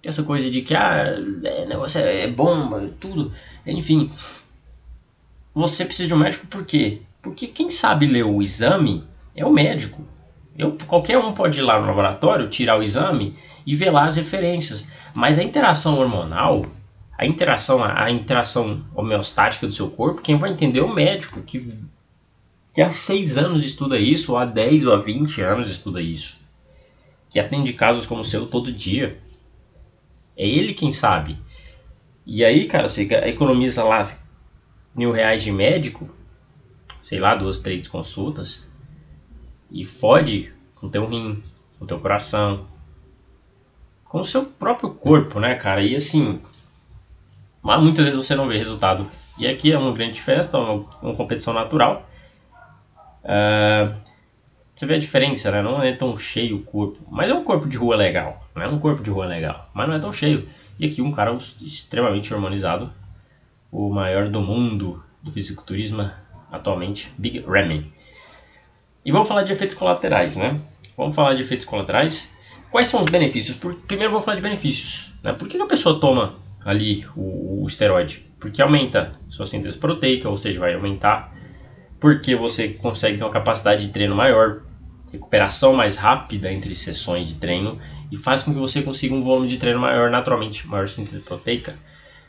essa 0.03 0.23
coisa 0.23 0.49
de 0.49 0.61
que 0.61 0.75
ah, 0.75 1.15
é, 1.43 1.65
negócio 1.65 2.01
é, 2.01 2.23
é 2.23 2.33
tudo. 2.99 3.31
Enfim, 3.65 4.11
você 5.53 5.85
precisa 5.85 6.07
de 6.07 6.13
um 6.13 6.17
médico 6.17 6.47
por 6.47 6.65
quê? 6.65 7.01
Porque 7.21 7.47
quem 7.47 7.69
sabe 7.69 8.07
ler 8.07 8.23
o 8.23 8.41
exame 8.41 9.03
é 9.35 9.45
o 9.45 9.51
médico. 9.51 10.03
Eu, 10.57 10.77
qualquer 10.85 11.17
um 11.17 11.33
pode 11.33 11.59
ir 11.59 11.61
lá 11.61 11.79
no 11.79 11.87
laboratório, 11.87 12.49
tirar 12.49 12.77
o 12.77 12.83
exame 12.83 13.35
e 13.65 13.75
ver 13.75 13.91
lá 13.91 14.05
as 14.05 14.17
referências. 14.17 14.87
Mas 15.13 15.39
a 15.39 15.43
interação 15.43 15.97
hormonal, 15.97 16.65
a 17.17 17.25
interação, 17.25 17.83
a, 17.83 18.11
interação 18.11 18.83
homeostática 18.93 19.65
do 19.65 19.73
seu 19.73 19.89
corpo, 19.89 20.21
quem 20.21 20.37
vai 20.37 20.51
entender 20.51 20.79
é 20.79 20.83
o 20.83 20.93
médico, 20.93 21.41
que, 21.41 21.67
que 22.73 22.81
há 22.81 22.89
6 22.89 23.37
anos 23.37 23.63
estuda 23.63 23.97
isso, 23.97 24.33
ou 24.33 24.37
há 24.37 24.45
10 24.45 24.87
ou 24.87 24.93
há 24.93 24.97
20 24.97 25.41
anos 25.41 25.69
estuda 25.69 26.01
isso. 26.01 26.41
Que 27.29 27.39
atende 27.39 27.73
casos 27.73 28.05
como 28.05 28.21
o 28.21 28.25
seu 28.25 28.45
todo 28.45 28.71
dia. 28.71 29.17
É 30.35 30.47
ele 30.47 30.73
quem 30.73 30.91
sabe. 30.91 31.37
E 32.25 32.43
aí, 32.43 32.65
cara, 32.65 32.87
você 32.87 33.03
economiza 33.03 33.83
lá 33.83 34.01
mil 34.93 35.11
reais 35.11 35.43
de 35.43 35.51
médico, 35.51 36.13
sei 37.01 37.19
lá, 37.19 37.35
duas, 37.35 37.59
três 37.59 37.87
consultas, 37.87 38.67
e 39.71 39.85
fode 39.85 40.51
com 40.75 40.89
teu 40.89 41.05
rim, 41.07 41.41
com 41.79 41.85
teu 41.85 41.99
coração, 41.99 42.65
com 44.03 44.19
o 44.19 44.25
seu 44.25 44.45
próprio 44.45 44.91
corpo, 44.91 45.39
né, 45.39 45.55
cara? 45.55 45.81
E 45.81 45.95
assim, 45.95 46.41
mas 47.61 47.81
muitas 47.81 48.05
vezes 48.05 48.25
você 48.25 48.35
não 48.35 48.47
vê 48.47 48.57
resultado. 48.57 49.09
E 49.37 49.47
aqui 49.47 49.71
é 49.71 49.77
uma 49.77 49.93
grande 49.93 50.19
festa, 50.19 50.57
uma, 50.57 50.85
uma 51.01 51.15
competição 51.15 51.53
natural. 51.53 52.07
Uh, 53.23 53.95
você 54.73 54.85
vê 54.85 54.95
a 54.95 54.99
diferença, 54.99 55.51
né? 55.51 55.61
Não 55.61 55.81
é 55.81 55.93
tão 55.93 56.17
cheio 56.17 56.57
o 56.57 56.63
corpo, 56.63 56.99
mas 57.09 57.29
é 57.29 57.33
um 57.33 57.43
corpo 57.43 57.69
de 57.69 57.77
rua 57.77 57.95
legal. 57.95 58.45
Não 58.55 58.63
é 58.63 58.67
um 58.67 58.79
corpo 58.79 59.03
de 59.03 59.09
rua 59.09 59.25
legal, 59.25 59.69
mas 59.73 59.87
não 59.87 59.95
é 59.95 59.99
tão 59.99 60.11
cheio. 60.11 60.45
E 60.79 60.85
aqui 60.85 61.01
um 61.01 61.11
cara 61.11 61.31
extremamente 61.61 62.33
harmonizado, 62.33 62.91
o 63.71 63.89
maior 63.89 64.27
do 64.27 64.41
mundo 64.41 65.03
do 65.21 65.31
fisiculturismo 65.31 66.09
atualmente, 66.51 67.13
Big 67.17 67.39
Ramy. 67.47 67.93
E 69.03 69.11
vamos 69.11 69.27
falar 69.27 69.43
de 69.43 69.51
efeitos 69.51 69.75
colaterais, 69.75 70.37
né? 70.37 70.59
Vamos 70.95 71.15
falar 71.15 71.33
de 71.33 71.41
efeitos 71.41 71.65
colaterais. 71.65 72.31
Quais 72.69 72.87
são 72.87 72.99
os 72.99 73.07
benefícios? 73.07 73.57
Primeiro 73.87 74.11
vamos 74.11 74.23
falar 74.23 74.35
de 74.35 74.41
benefícios. 74.41 75.11
Né? 75.23 75.33
Por 75.33 75.47
que, 75.47 75.57
que 75.57 75.63
a 75.63 75.67
pessoa 75.67 75.99
toma 75.99 76.33
ali 76.63 77.05
o, 77.15 77.63
o 77.63 77.65
esteroide? 77.67 78.25
Porque 78.39 78.61
aumenta 78.61 79.19
sua 79.27 79.45
síntese 79.45 79.77
proteica, 79.77 80.29
ou 80.29 80.37
seja, 80.37 80.59
vai 80.59 80.73
aumentar 80.73 81.33
porque 82.01 82.35
você 82.35 82.69
consegue 82.69 83.19
ter 83.19 83.23
uma 83.23 83.29
capacidade 83.29 83.85
de 83.85 83.93
treino 83.93 84.15
maior, 84.15 84.63
recuperação 85.11 85.73
mais 85.73 85.95
rápida 85.95 86.51
entre 86.51 86.73
sessões 86.73 87.27
de 87.27 87.35
treino 87.35 87.77
e 88.11 88.17
faz 88.17 88.41
com 88.41 88.51
que 88.51 88.59
você 88.59 88.81
consiga 88.81 89.13
um 89.13 89.21
volume 89.21 89.47
de 89.47 89.57
treino 89.57 89.79
maior 89.79 90.09
naturalmente, 90.09 90.67
maior 90.67 90.87
síntese 90.87 91.19
proteica. 91.19 91.75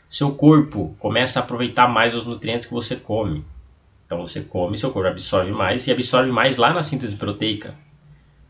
Seu 0.07 0.31
corpo 0.35 0.95
começa 0.99 1.39
a 1.39 1.43
aproveitar 1.43 1.87
mais 1.87 2.13
os 2.13 2.23
nutrientes 2.25 2.67
que 2.67 2.73
você 2.73 2.95
come. 2.95 3.43
Então 4.13 4.27
você 4.27 4.41
come, 4.41 4.77
seu 4.77 4.91
corpo 4.91 5.09
absorve 5.09 5.51
mais 5.51 5.87
e 5.87 5.91
absorve 5.91 6.31
mais 6.31 6.57
lá 6.57 6.71
na 6.71 6.83
síntese 6.83 7.15
proteica. 7.15 7.73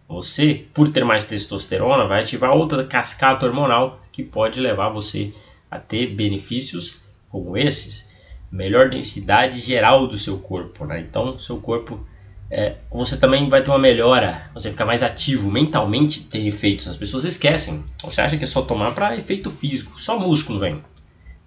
Você, 0.10 0.65
por 0.74 0.89
ter 0.89 1.05
mais 1.05 1.24
testosterona, 1.24 2.05
vai 2.05 2.22
ativar 2.22 2.51
outra 2.51 2.84
cascata 2.84 3.46
hormonal 3.46 4.01
que 4.12 4.22
pode 4.24 4.60
levar 4.60 4.89
você 4.89 5.32
a 5.72 5.79
ter 5.79 6.08
benefícios 6.08 7.01
como 7.29 7.55
esses 7.58 8.12
melhor 8.51 8.89
densidade 8.89 9.60
geral 9.60 10.05
do 10.05 10.17
seu 10.17 10.38
corpo, 10.38 10.86
né? 10.86 11.00
Então, 11.00 11.39
seu 11.39 11.58
corpo, 11.58 12.05
é, 12.51 12.75
você 12.91 13.15
também 13.15 13.48
vai 13.48 13.63
ter 13.63 13.72
uma 13.72 13.79
melhora, 13.79 14.51
você 14.53 14.70
fica 14.70 14.86
mais 14.86 15.01
ativo 15.01 15.50
mentalmente, 15.50 16.20
tem 16.20 16.46
efeitos. 16.46 16.89
As 16.89 16.98
pessoas 16.98 17.24
esquecem. 17.24 17.86
Você 18.03 18.20
acha 18.20 18.36
que 18.36 18.43
é 18.43 18.48
só 18.48 18.62
tomar 18.62 18.93
para 18.93 19.15
efeito 19.15 19.50
físico, 19.50 19.98
só 19.98 20.20
músculo 20.20 20.60
vem, 20.60 20.84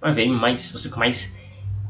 mas 0.01 0.17
vem 0.17 0.31
mais, 0.31 0.73
você 0.73 0.89
fica 0.89 0.99
mais 0.99 1.37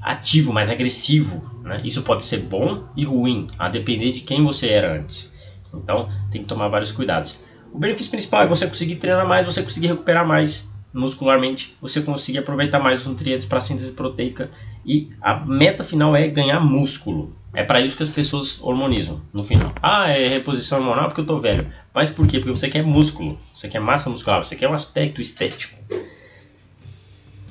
ativo, 0.06 0.52
mais 0.52 0.70
agressivo, 0.70 1.42
né? 1.64 1.80
Isso 1.84 2.00
pode 2.00 2.22
ser 2.22 2.38
bom 2.38 2.84
e 2.96 3.04
ruim, 3.04 3.48
a 3.58 3.68
depender 3.68 4.12
de 4.12 4.20
quem 4.20 4.44
você 4.44 4.68
era 4.68 4.96
antes. 4.96 5.32
Então, 5.74 6.08
tem 6.30 6.42
que 6.42 6.46
tomar 6.46 6.68
vários 6.68 6.92
cuidados. 6.92 7.42
O 7.72 7.78
benefício 7.78 8.12
principal 8.12 8.42
é 8.42 8.46
você 8.46 8.68
conseguir 8.68 8.96
treinar 8.96 9.26
mais, 9.26 9.44
você 9.46 9.60
conseguir 9.60 9.88
recuperar 9.88 10.24
mais 10.24 10.70
muscularmente, 10.94 11.74
você 11.82 12.00
conseguir 12.00 12.38
aproveitar 12.38 12.78
mais 12.78 13.00
os 13.00 13.06
nutrientes 13.08 13.44
para 13.44 13.58
a 13.58 13.60
síntese 13.60 13.90
proteica 13.90 14.48
e 14.84 15.10
a 15.20 15.34
meta 15.44 15.82
final 15.82 16.14
é 16.14 16.28
ganhar 16.28 16.60
músculo. 16.60 17.36
É 17.52 17.64
para 17.64 17.80
isso 17.80 17.96
que 17.96 18.02
as 18.04 18.08
pessoas 18.08 18.62
hormonizam 18.62 19.20
no 19.32 19.42
final. 19.42 19.72
Ah, 19.82 20.08
é 20.08 20.28
reposição 20.28 20.78
hormonal 20.78 21.08
porque 21.08 21.20
eu 21.20 21.26
tô 21.26 21.38
velho. 21.38 21.66
Mas 21.92 22.10
por 22.10 22.28
quê? 22.28 22.38
Porque 22.38 22.56
você 22.56 22.68
quer 22.68 22.84
músculo, 22.84 23.38
você 23.52 23.68
quer 23.68 23.80
massa 23.80 24.08
muscular, 24.08 24.44
você 24.44 24.54
quer 24.54 24.68
um 24.68 24.72
aspecto 24.72 25.20
estético. 25.20 25.76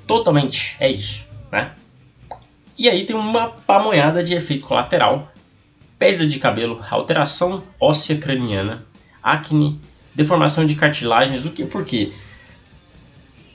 Totalmente, 0.07 0.77
é 0.79 0.89
isso, 0.89 1.25
né? 1.51 1.73
E 2.77 2.89
aí 2.89 3.05
tem 3.05 3.15
uma 3.15 3.49
pamonhada 3.49 4.23
de 4.23 4.33
efeito 4.33 4.67
colateral, 4.67 5.31
perda 5.97 6.27
de 6.27 6.39
cabelo, 6.39 6.83
alteração 6.89 7.63
óssea 7.79 8.17
craniana, 8.17 8.85
acne, 9.23 9.79
deformação 10.13 10.65
de 10.65 10.75
cartilagens, 10.75 11.45
o 11.45 11.51
que 11.51 11.65
por 11.65 11.85
quê? 11.85 12.11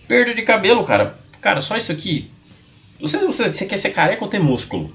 Perda 0.08 0.34
de 0.34 0.42
cabelo, 0.42 0.84
cara 0.84 1.14
Cara, 1.40 1.60
só 1.60 1.76
isso 1.76 1.90
aqui. 1.90 2.30
Você, 3.00 3.18
você, 3.18 3.52
você 3.52 3.66
quer 3.66 3.78
ser 3.78 3.90
careca 3.90 4.22
ou 4.22 4.30
ter 4.30 4.38
músculo? 4.38 4.92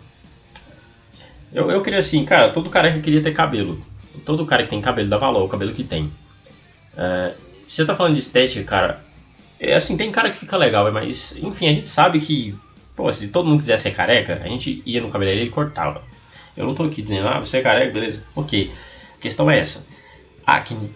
Eu, 1.51 1.71
eu 1.71 1.81
queria 1.81 1.99
assim, 1.99 2.23
cara, 2.23 2.51
todo 2.51 2.69
careca 2.69 2.99
queria 2.99 3.21
ter 3.21 3.31
cabelo. 3.31 3.83
Todo 4.23 4.45
cara 4.45 4.63
que 4.63 4.69
tem 4.69 4.81
cabelo 4.81 5.09
dá 5.09 5.17
valor 5.17 5.41
ao 5.41 5.49
cabelo 5.49 5.73
que 5.73 5.83
tem. 5.83 6.05
Uh, 6.93 7.33
você 7.65 7.83
tá 7.83 7.95
falando 7.95 8.13
de 8.13 8.19
estética, 8.19 8.63
cara, 8.63 9.03
é 9.59 9.75
assim, 9.75 9.97
tem 9.97 10.11
cara 10.11 10.29
que 10.29 10.37
fica 10.37 10.55
legal, 10.55 10.89
mas 10.91 11.33
enfim, 11.37 11.67
a 11.67 11.73
gente 11.73 11.87
sabe 11.87 12.19
que, 12.19 12.55
pô, 12.95 13.11
se 13.11 13.27
todo 13.27 13.47
mundo 13.47 13.59
quisesse 13.59 13.83
ser 13.83 13.91
careca, 13.91 14.41
a 14.43 14.47
gente 14.47 14.81
ia 14.85 15.01
no 15.01 15.09
cabeleireiro 15.09 15.49
e 15.49 15.53
cortava. 15.53 16.03
Eu 16.55 16.65
não 16.65 16.73
tô 16.73 16.83
aqui 16.83 17.01
dizendo, 17.01 17.27
ah, 17.27 17.39
você 17.39 17.57
é 17.57 17.61
careca, 17.61 17.91
beleza. 17.91 18.23
Ok. 18.35 18.71
A 19.17 19.21
questão 19.21 19.49
é 19.51 19.59
essa. 19.59 19.85
Acne. 20.45 20.89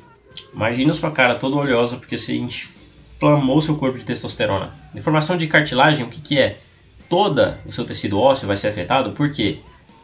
Imagina 0.53 0.93
sua 0.93 1.11
cara 1.11 1.35
toda 1.35 1.57
oleosa 1.57 1.97
porque 1.97 2.17
você 2.17 2.35
inflamou 2.37 3.59
seu 3.59 3.75
corpo 3.75 3.97
de 3.97 4.05
testosterona. 4.05 4.73
Deformação 4.93 5.37
de 5.37 5.47
cartilagem, 5.47 6.05
o 6.05 6.09
que, 6.09 6.21
que 6.21 6.39
é? 6.39 6.59
Todo 7.09 7.55
o 7.65 7.71
seu 7.71 7.83
tecido 7.83 8.19
ósseo 8.19 8.47
vai 8.47 8.55
ser 8.55 8.69
afetado 8.69 9.11
porque 9.11 9.59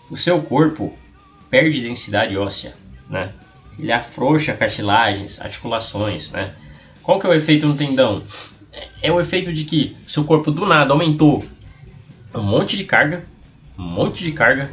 o 0.09 0.17
seu 0.17 0.41
corpo 0.41 0.93
perde 1.49 1.81
densidade 1.81 2.37
óssea, 2.37 2.75
né? 3.09 3.31
Ele 3.77 3.91
afrouxa 3.91 4.53
cartilagens, 4.53 5.39
articulações, 5.39 6.31
né? 6.31 6.53
Qual 7.01 7.19
que 7.19 7.27
é 7.27 7.29
o 7.29 7.33
efeito 7.33 7.67
no 7.67 7.75
tendão? 7.75 8.23
É 9.01 9.11
o 9.11 9.21
efeito 9.21 9.53
de 9.53 9.63
que 9.63 9.95
seu 10.07 10.23
corpo 10.25 10.51
do 10.51 10.65
nada 10.65 10.91
aumentou 10.91 11.45
um 12.39 12.43
monte 12.43 12.77
de 12.77 12.83
carga, 12.83 13.25
um 13.77 13.83
monte 13.83 14.23
de 14.23 14.31
carga, 14.31 14.71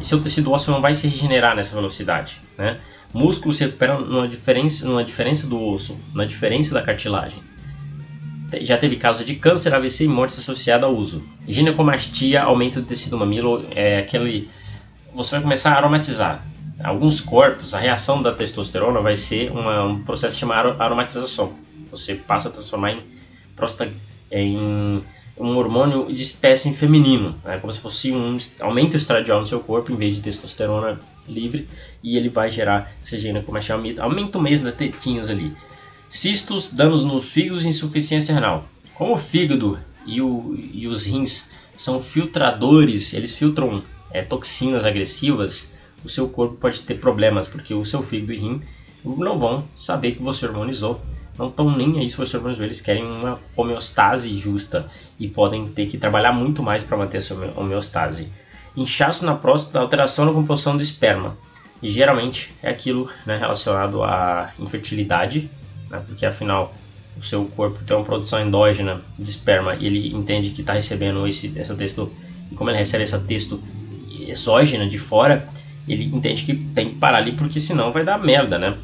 e 0.00 0.04
seu 0.04 0.20
tecido 0.20 0.52
ósseo 0.52 0.72
não 0.72 0.80
vai 0.80 0.94
se 0.94 1.08
regenerar 1.08 1.56
nessa 1.56 1.74
velocidade, 1.74 2.40
né? 2.56 2.78
Músculo 3.12 3.52
se 3.54 3.64
recupera 3.64 3.98
numa 3.98 4.28
diferença, 4.28 4.86
numa 4.86 5.02
diferença 5.02 5.46
do 5.46 5.60
osso, 5.60 5.98
na 6.14 6.24
diferença 6.24 6.74
da 6.74 6.82
cartilagem. 6.82 7.42
Já 8.62 8.78
teve 8.78 8.96
casos 8.96 9.24
de 9.24 9.34
câncer, 9.34 9.74
AVC 9.74 10.04
e 10.04 10.08
morte 10.08 10.38
associada 10.38 10.86
ao 10.86 10.94
uso. 10.94 11.22
Ginecomastia, 11.46 12.42
aumento 12.42 12.80
do 12.80 12.86
tecido 12.86 13.16
mamilo, 13.16 13.66
é 13.70 13.98
aquele... 13.98 14.48
Você 15.14 15.32
vai 15.32 15.42
começar 15.42 15.72
a 15.72 15.76
aromatizar. 15.76 16.46
Alguns 16.82 17.20
corpos, 17.20 17.74
a 17.74 17.78
reação 17.78 18.22
da 18.22 18.32
testosterona 18.32 19.00
vai 19.00 19.16
ser 19.16 19.50
uma, 19.50 19.84
um 19.84 20.02
processo 20.02 20.38
chamado 20.38 20.80
aromatização. 20.80 21.52
Você 21.90 22.14
passa 22.14 22.48
a 22.48 22.52
transformar 22.52 22.92
em, 22.92 23.02
prosta, 23.56 23.90
em 24.30 25.02
um 25.40 25.56
hormônio 25.56 26.12
de 26.12 26.22
espécie 26.22 26.72
feminino, 26.72 27.34
né? 27.44 27.58
como 27.58 27.72
se 27.72 27.80
fosse 27.80 28.12
um 28.12 28.36
aumento 28.60 28.96
estradiol 28.96 29.40
no 29.40 29.46
seu 29.46 29.60
corpo 29.60 29.92
em 29.92 29.96
vez 29.96 30.16
de 30.16 30.22
testosterona 30.22 31.00
livre 31.26 31.68
e 32.02 32.16
ele 32.16 32.28
vai 32.28 32.50
gerar 32.50 32.90
esse 33.02 33.18
gene 33.18 33.42
como 33.42 33.58
é 33.58 33.60
chamado, 33.60 34.00
aumento 34.00 34.40
mesmo 34.40 34.66
das 34.66 34.74
tetinhas 34.74 35.30
ali. 35.30 35.52
Cistos, 36.08 36.68
danos 36.68 37.02
nos 37.02 37.28
fígados 37.28 37.64
e 37.64 37.68
insuficiência 37.68 38.34
renal. 38.34 38.66
Como 38.94 39.14
o 39.14 39.18
fígado 39.18 39.78
e, 40.06 40.20
o, 40.20 40.56
e 40.72 40.88
os 40.88 41.04
rins 41.04 41.50
são 41.76 42.00
filtradores, 42.00 43.12
eles 43.12 43.34
filtram 43.34 43.82
é, 44.10 44.22
toxinas 44.22 44.84
agressivas, 44.84 45.72
o 46.04 46.08
seu 46.08 46.28
corpo 46.28 46.56
pode 46.56 46.82
ter 46.82 46.94
problemas 46.94 47.46
porque 47.46 47.74
o 47.74 47.84
seu 47.84 48.02
fígado 48.02 48.32
e 48.32 48.36
rim 48.36 48.60
não 49.04 49.38
vão 49.38 49.64
saber 49.74 50.12
que 50.12 50.22
você 50.22 50.46
hormonizou 50.46 51.00
não 51.38 51.48
estão 51.48 51.74
nem 51.74 52.00
aí 52.00 52.10
se 52.10 52.16
você 52.16 52.36
hormonizou, 52.36 52.64
eles 52.64 52.80
querem 52.80 53.04
uma 53.04 53.38
homeostase 53.56 54.36
justa 54.36 54.86
e 55.18 55.28
podem 55.28 55.68
ter 55.68 55.86
que 55.86 55.96
trabalhar 55.96 56.32
muito 56.32 56.62
mais 56.62 56.82
para 56.82 56.96
manter 56.96 57.18
essa 57.18 57.34
homeostase. 57.56 58.28
Inchaço 58.76 59.24
na 59.24 59.34
próstata, 59.34 59.78
alteração 59.78 60.24
na 60.24 60.32
composição 60.32 60.76
do 60.76 60.82
esperma. 60.82 61.36
E 61.80 61.88
geralmente 61.88 62.52
é 62.60 62.68
aquilo 62.68 63.08
né, 63.24 63.36
relacionado 63.36 64.02
à 64.02 64.52
infertilidade, 64.58 65.48
né, 65.88 66.02
porque 66.06 66.26
afinal 66.26 66.74
o 67.16 67.22
seu 67.22 67.44
corpo 67.44 67.82
tem 67.84 67.96
uma 67.96 68.04
produção 68.04 68.40
endógena 68.40 69.00
de 69.18 69.28
esperma 69.28 69.76
e 69.76 69.86
ele 69.86 70.14
entende 70.14 70.50
que 70.50 70.60
está 70.60 70.72
recebendo 70.72 71.26
esse, 71.26 71.52
essa 71.56 71.74
texto, 71.74 72.12
e 72.50 72.56
como 72.56 72.70
ele 72.70 72.78
recebe 72.78 73.04
essa 73.04 73.18
texto 73.18 73.62
exógena 74.26 74.88
de 74.88 74.98
fora, 74.98 75.48
ele 75.86 76.04
entende 76.04 76.44
que 76.44 76.54
tem 76.54 76.90
que 76.90 76.94
parar 76.96 77.18
ali 77.18 77.32
porque 77.32 77.58
senão 77.58 77.90
vai 77.90 78.04
dar 78.04 78.18
merda, 78.18 78.58
né? 78.58 78.76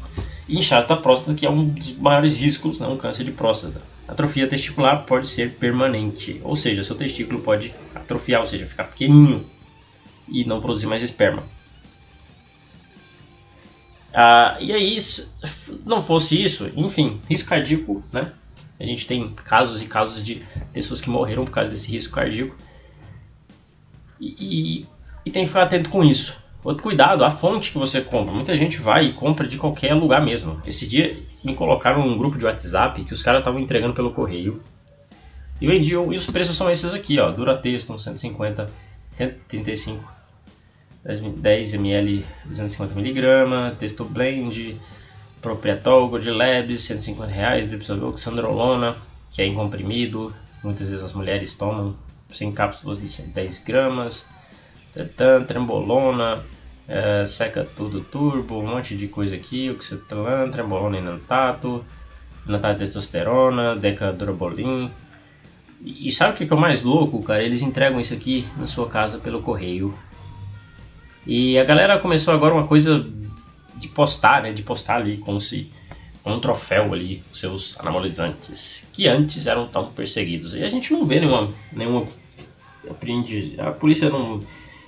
E 0.47 0.57
inchaço 0.57 0.87
da 0.87 0.95
próstata, 0.95 1.33
que 1.33 1.45
é 1.45 1.49
um 1.49 1.67
dos 1.69 1.93
maiores 1.97 2.39
riscos, 2.39 2.79
né, 2.79 2.87
um 2.87 2.97
câncer 2.97 3.23
de 3.23 3.31
próstata. 3.31 3.81
Atrofia 4.07 4.47
testicular 4.47 5.03
pode 5.05 5.27
ser 5.27 5.55
permanente, 5.55 6.39
ou 6.43 6.55
seja, 6.55 6.83
seu 6.83 6.95
testículo 6.95 7.41
pode 7.41 7.73
atrofiar, 7.95 8.41
ou 8.41 8.45
seja, 8.45 8.67
ficar 8.67 8.83
pequenininho 8.83 9.45
e 10.27 10.45
não 10.45 10.61
produzir 10.61 10.85
mais 10.85 11.01
esperma. 11.01 11.43
Ah, 14.13 14.57
e 14.61 14.71
aí, 14.71 15.01
se 15.01 15.33
não 15.85 16.01
fosse 16.01 16.41
isso, 16.41 16.71
enfim, 16.75 17.19
risco 17.27 17.49
cardíaco, 17.49 18.01
né? 18.13 18.31
A 18.79 18.85
gente 18.85 19.07
tem 19.07 19.29
casos 19.29 19.81
e 19.81 19.85
casos 19.85 20.23
de 20.23 20.41
pessoas 20.71 21.01
que 21.01 21.09
morreram 21.09 21.43
por 21.43 21.51
causa 21.51 21.71
desse 21.71 21.91
risco 21.91 22.13
cardíaco. 22.13 22.55
E, 24.19 24.35
e, 24.39 24.87
e 25.25 25.31
tem 25.31 25.43
que 25.43 25.47
ficar 25.47 25.63
atento 25.63 25.89
com 25.89 26.03
isso. 26.03 26.37
Outro 26.65 26.81
cuidado, 26.81 27.23
a 27.23 27.29
fonte 27.29 27.71
que 27.71 27.77
você 27.77 28.01
compra. 28.01 28.33
Muita 28.33 28.57
gente 28.57 28.79
vai 28.79 29.05
e 29.05 29.13
compra 29.13 29.47
de 29.47 29.55
qualquer 29.55 29.93
lugar 29.93 30.19
mesmo. 30.19 30.59
Esse 30.65 30.87
dia 30.87 31.15
me 31.43 31.53
colocaram 31.53 32.03
num 32.07 32.17
grupo 32.17 32.39
de 32.39 32.45
WhatsApp 32.45 33.03
que 33.03 33.13
os 33.13 33.21
caras 33.21 33.41
estavam 33.41 33.59
entregando 33.59 33.93
pelo 33.93 34.09
correio. 34.09 34.63
E 35.61 35.67
vendiam, 35.67 36.11
e 36.11 36.15
os 36.15 36.25
preços 36.25 36.57
são 36.57 36.67
esses 36.67 36.91
aqui, 36.91 37.19
ó. 37.19 37.29
Durateston 37.29 37.99
150, 37.99 38.67
135, 39.13 40.11
10 41.37 41.73
ml, 41.75 42.25
250 42.45 42.99
mg, 42.99 43.75
Testo 43.77 44.03
Blend, 44.03 44.81
Propriatol, 45.39 46.09
Gold 46.09 46.31
Labs, 46.31 46.81
150 46.81 47.31
reais, 47.31 47.69
Dipsovil, 47.69 48.17
Sandrolona, 48.17 48.97
que 49.29 49.39
é 49.39 49.45
em 49.45 49.53
comprimido, 49.53 50.33
muitas 50.63 50.89
vezes 50.89 51.05
as 51.05 51.13
mulheres 51.13 51.53
tomam, 51.53 51.95
sem 52.31 52.51
cápsulas 52.51 52.99
de 52.99 53.21
10 53.21 53.59
gramas, 53.59 54.25
Trembolona, 55.47 56.43
é, 56.87 57.25
seca 57.25 57.67
tudo 57.75 58.01
turbo, 58.01 58.59
um 58.59 58.67
monte 58.67 58.95
de 58.95 59.07
coisa 59.07 59.35
aqui, 59.35 59.69
oxetlan, 59.69 60.49
trembolona 60.49 60.97
inantato, 60.97 61.83
inantato 62.47 62.75
de 62.75 62.79
testosterona, 62.79 63.75
decadrobolin. 63.75 64.91
E, 65.83 66.11
sabe 66.11 66.33
o 66.33 66.35
que 66.35 66.51
é 66.51 66.55
o 66.55 66.59
mais 66.59 66.81
louco, 66.81 67.21
cara? 67.21 67.43
Eles 67.43 67.61
entregam 67.61 67.99
isso 67.99 68.13
aqui 68.13 68.45
na 68.57 68.67
sua 68.67 68.87
casa 68.87 69.17
pelo 69.17 69.41
correio. 69.41 69.93
E 71.25 71.57
a 71.57 71.63
galera 71.63 71.99
começou 71.99 72.33
agora 72.33 72.53
uma 72.53 72.67
coisa 72.67 73.05
de 73.75 73.87
postar, 73.87 74.41
né? 74.41 74.53
De 74.53 74.63
postar 74.63 74.97
ali 74.97 75.17
como 75.17 75.39
se 75.39 75.71
um 76.25 76.39
troféu 76.39 76.91
ali 76.91 77.23
os 77.31 77.39
seus 77.39 77.79
anabolizantes, 77.79 78.89
que 78.91 79.07
antes 79.07 79.45
eram 79.45 79.67
tão 79.67 79.91
perseguidos. 79.91 80.55
E 80.55 80.63
a 80.63 80.69
gente 80.69 80.91
não 80.91 81.05
vê 81.05 81.19
nenhuma, 81.19 81.49
nenhuma 81.71 82.05
apreende, 82.89 83.55
a 83.59 83.71
polícia 83.71 84.09
não 84.09 84.41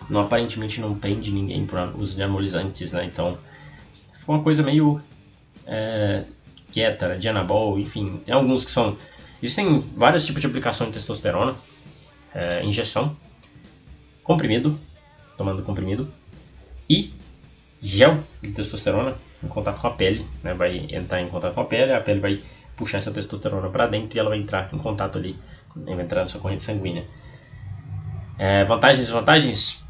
não 0.10 0.22
aparentemente 0.22 0.80
não 0.80 0.96
prende 0.96 1.32
ninguém 1.32 1.68
uso 1.96 2.16
de 2.16 2.24
anabolizantes, 2.24 2.94
né? 2.94 3.06
Então, 3.06 3.38
foi 4.14 4.36
uma 4.36 4.44
coisa 4.44 4.64
meio 4.64 5.02
é, 5.66 6.24
quieta, 6.72 7.10
né? 7.10 7.18
de 7.18 7.28
anabol, 7.28 7.80
enfim. 7.80 8.22
Tem 8.24 8.34
alguns 8.34 8.64
que 8.64 8.72
são... 8.72 8.98
Existem 9.42 9.80
vários 9.96 10.26
tipos 10.26 10.42
de 10.42 10.48
aplicação 10.48 10.88
de 10.88 10.94
testosterona. 10.94 11.56
É, 12.34 12.64
injeção, 12.64 13.16
comprimido, 14.24 14.78
tomando 15.38 15.64
comprimido, 15.64 16.12
e 16.90 17.14
gel 17.82 18.20
de 18.42 18.52
testosterona 18.52 19.16
em 19.44 19.48
contato 19.48 19.82
com 19.82 19.88
a 19.88 19.92
pele, 19.92 20.26
né? 20.44 20.54
Vai 20.54 20.88
entrar 20.92 21.22
em 21.22 21.30
contato 21.30 21.54
com 21.54 21.62
a 21.62 21.66
pele, 21.66 21.94
a 21.94 22.02
pele 22.02 22.20
vai 22.20 22.44
puxar 22.76 23.00
essa 23.00 23.12
testosterona 23.12 23.70
para 23.70 23.88
dentro 23.88 24.18
e 24.18 24.20
ela 24.20 24.30
vai 24.30 24.40
entrar 24.40 24.72
em 24.74 24.78
contato 24.78 25.18
ali, 25.18 25.36
vai 25.76 26.02
entrar 26.02 26.22
na 26.22 26.28
sua 26.28 26.42
corrente 26.42 26.64
sanguínea. 26.64 27.06
É, 28.38 28.64
vantagens 28.64 29.00
e 29.00 29.08
desvantagens? 29.08 29.87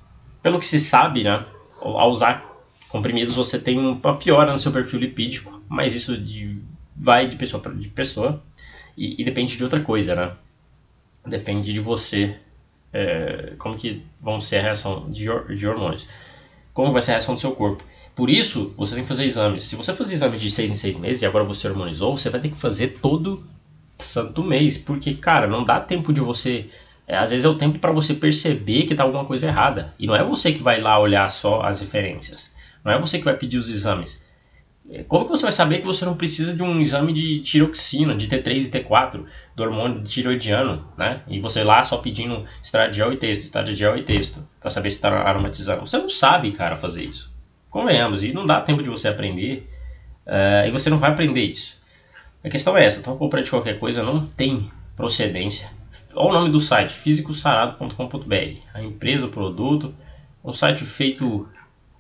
Pelo 0.48 0.62
que 0.62 0.66
se 0.66 0.80
sabe, 0.80 1.26
né, 1.26 1.44
ao 1.82 2.10
usar 2.10 2.42
comprimidos 2.88 3.36
você 3.36 3.60
tem 3.60 3.78
uma 3.78 4.16
piora 4.16 4.50
no 4.50 4.58
seu 4.58 4.72
perfil 4.72 5.02
lipídico, 5.02 5.62
mas 5.68 5.94
isso 5.94 6.18
de, 6.18 6.62
vai 6.96 7.28
de 7.28 7.36
pessoa 7.36 7.62
para 7.62 7.74
de 7.74 7.90
pessoa 7.90 8.42
e, 8.96 9.22
e, 9.22 9.26
depende 9.26 9.58
de 9.58 9.64
outra 9.66 9.82
coisa, 9.82 10.16
né? 10.16 10.32
Depende 11.26 11.74
de 11.74 11.82
você, 11.82 12.38
é, 12.94 13.56
como 13.58 13.76
que 13.76 14.02
vão 14.22 14.40
ser 14.40 14.60
a 14.60 14.62
reação 14.62 15.10
de, 15.10 15.26
de 15.54 15.68
hormônios, 15.68 16.08
como 16.74 16.94
vai 16.94 17.02
ser 17.02 17.12
a 17.12 17.14
reação 17.16 17.36
do 17.36 17.42
seu 17.42 17.52
corpo. 17.52 17.84
Por 18.16 18.30
isso, 18.30 18.74
você 18.78 18.96
tem 18.96 19.04
que 19.04 19.10
fazer 19.10 19.26
exames. 19.26 19.64
Se 19.64 19.76
você 19.76 19.94
fazer 19.94 20.14
exames 20.14 20.40
de 20.40 20.50
6 20.50 20.72
em 20.72 20.78
6 20.78 20.96
meses 20.96 21.24
e 21.24 21.26
agora 21.26 21.44
você 21.44 21.68
hormonizou, 21.68 22.18
você 22.18 22.30
vai 22.30 22.40
ter 22.40 22.52
que 22.52 22.58
fazer 22.58 23.00
todo 23.02 23.46
santo 24.00 24.46
mês, 24.46 24.78
porque, 24.78 25.14
cara, 25.14 25.46
não 25.46 25.66
dá 25.66 25.82
tempo 25.82 26.14
de 26.14 26.22
você 26.22 26.70
é, 27.08 27.18
às 27.18 27.32
vezes 27.32 27.46
é 27.46 27.50
o 27.50 27.56
tempo 27.56 27.80
para 27.80 27.94
você 27.94 28.14
perceber 28.14 28.84
que 28.84 28.94
está 28.94 29.04
alguma 29.04 29.24
coisa 29.24 29.48
errada. 29.48 29.94
E 29.98 30.06
não 30.06 30.14
é 30.14 30.22
você 30.22 30.52
que 30.52 30.62
vai 30.62 30.82
lá 30.82 31.00
olhar 31.00 31.30
só 31.32 31.62
as 31.62 31.80
referências. 31.80 32.52
Não 32.84 32.92
é 32.92 33.00
você 33.00 33.18
que 33.18 33.24
vai 33.24 33.38
pedir 33.38 33.58
os 33.58 33.70
exames. 33.70 34.28
É, 34.90 35.04
como 35.04 35.24
que 35.24 35.32
você 35.32 35.44
vai 35.44 35.52
saber 35.54 35.80
que 35.80 35.86
você 35.86 36.04
não 36.04 36.16
precisa 36.18 36.54
de 36.54 36.62
um 36.62 36.82
exame 36.82 37.14
de 37.14 37.40
tiroxina, 37.40 38.14
de 38.14 38.28
T3 38.28 38.66
e 38.66 38.70
T4, 38.70 39.24
do 39.56 39.64
hormônio 39.64 40.04
tiroidiano, 40.04 40.86
né? 40.98 41.22
E 41.30 41.40
você 41.40 41.64
lá 41.64 41.82
só 41.86 41.98
pedindo 41.98 42.46
estradiol 42.62 43.14
e 43.14 43.18
texto, 43.18 43.44
estradiol 43.46 43.98
e 43.98 44.04
texto, 44.04 44.46
para 44.60 44.70
saber 44.70 44.90
se 44.90 44.98
está 44.98 45.10
aromatizando. 45.10 45.86
Você 45.86 45.98
não 45.98 46.10
sabe, 46.10 46.52
cara, 46.52 46.76
fazer 46.76 47.06
isso. 47.06 47.34
Convenhamos, 47.70 48.24
e 48.24 48.34
não 48.34 48.46
dá 48.46 48.60
tempo 48.62 48.84
de 48.84 48.90
você 48.90 49.08
aprender, 49.08 49.70
uh, 50.26 50.68
e 50.68 50.72
você 50.72 50.90
não 50.90 50.98
vai 50.98 51.12
aprender 51.12 51.44
isso. 51.44 51.78
A 52.44 52.50
questão 52.50 52.78
é 52.78 52.86
essa, 52.86 53.00
então 53.00 53.18
compra 53.18 53.42
de 53.42 53.50
qualquer 53.50 53.78
coisa 53.78 54.02
não 54.02 54.26
tem 54.26 54.72
procedência 54.96 55.70
olha 56.14 56.30
o 56.30 56.34
nome 56.34 56.50
do 56.50 56.60
site, 56.60 56.94
fisicosarado.com.br. 56.94 58.60
A 58.74 58.82
empresa, 58.82 59.26
o 59.26 59.30
produto, 59.30 59.94
um 60.44 60.54
site 60.54 60.84
feito 60.84 61.48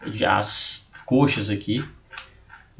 de 0.05 0.25
as 0.25 0.89
coxas 1.05 1.49
aqui. 1.49 1.83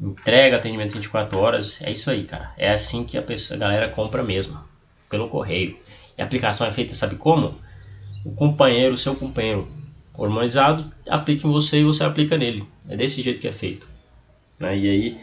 Entrega, 0.00 0.56
atendimento 0.56 0.94
24 0.94 1.38
horas. 1.38 1.82
É 1.82 1.90
isso 1.90 2.10
aí, 2.10 2.24
cara. 2.24 2.52
É 2.56 2.72
assim 2.72 3.04
que 3.04 3.18
a, 3.18 3.22
pessoa, 3.22 3.56
a 3.56 3.60
galera 3.60 3.88
compra 3.88 4.22
mesmo. 4.22 4.58
Pelo 5.10 5.28
correio. 5.28 5.76
E 6.16 6.22
a 6.22 6.24
aplicação 6.24 6.66
é 6.66 6.70
feita, 6.70 6.94
sabe 6.94 7.16
como? 7.16 7.54
O 8.24 8.32
companheiro, 8.32 8.94
o 8.94 8.96
seu 8.96 9.14
companheiro 9.14 9.68
hormonizado, 10.14 10.90
aplica 11.08 11.46
em 11.46 11.50
você 11.50 11.80
e 11.80 11.84
você 11.84 12.04
aplica 12.04 12.36
nele. 12.36 12.66
É 12.88 12.96
desse 12.96 13.22
jeito 13.22 13.40
que 13.40 13.48
é 13.48 13.52
feito. 13.52 13.88
Né? 14.60 14.76
E 14.76 14.88
aí. 14.88 15.20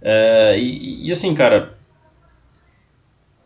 É, 0.00 0.58
e, 0.58 1.06
e 1.06 1.12
assim, 1.12 1.34
cara. 1.34 1.76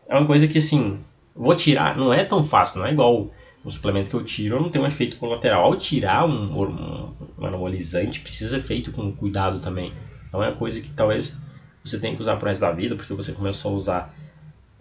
É 0.09 0.17
uma 0.17 0.27
coisa 0.27 0.47
que 0.47 0.59
assim. 0.59 1.03
Vou 1.35 1.55
tirar, 1.55 1.97
não 1.97 2.13
é 2.13 2.25
tão 2.25 2.43
fácil, 2.43 2.81
não 2.81 2.87
é 2.87 2.93
igual 2.93 3.31
o 3.65 3.71
suplemento 3.71 4.11
que 4.11 4.17
eu 4.17 4.25
tiro, 4.25 4.61
não 4.61 4.69
tem 4.69 4.83
um 4.83 4.87
efeito 4.87 5.17
colateral. 5.17 5.65
Ao 5.65 5.77
tirar 5.77 6.27
um, 6.27 6.61
um, 6.61 7.47
anabolizante, 7.47 8.21
precisa 8.21 8.59
ser 8.59 8.67
feito 8.67 8.93
com 8.93 9.13
cuidado 9.13 9.61
também. 9.61 9.93
Então 10.29 10.43
é 10.43 10.49
uma 10.49 10.57
coisa 10.57 10.81
que 10.81 10.91
talvez 10.91 11.37
você 11.85 11.99
tenha 11.99 12.15
que 12.15 12.23
usar 12.23 12.37
pro 12.37 12.49
resto 12.49 12.61
da 12.61 12.73
vida, 12.73 12.97
porque 12.97 13.15
você 13.15 13.33
começou 13.33 13.73
a 13.73 13.75
usar. 13.75 14.15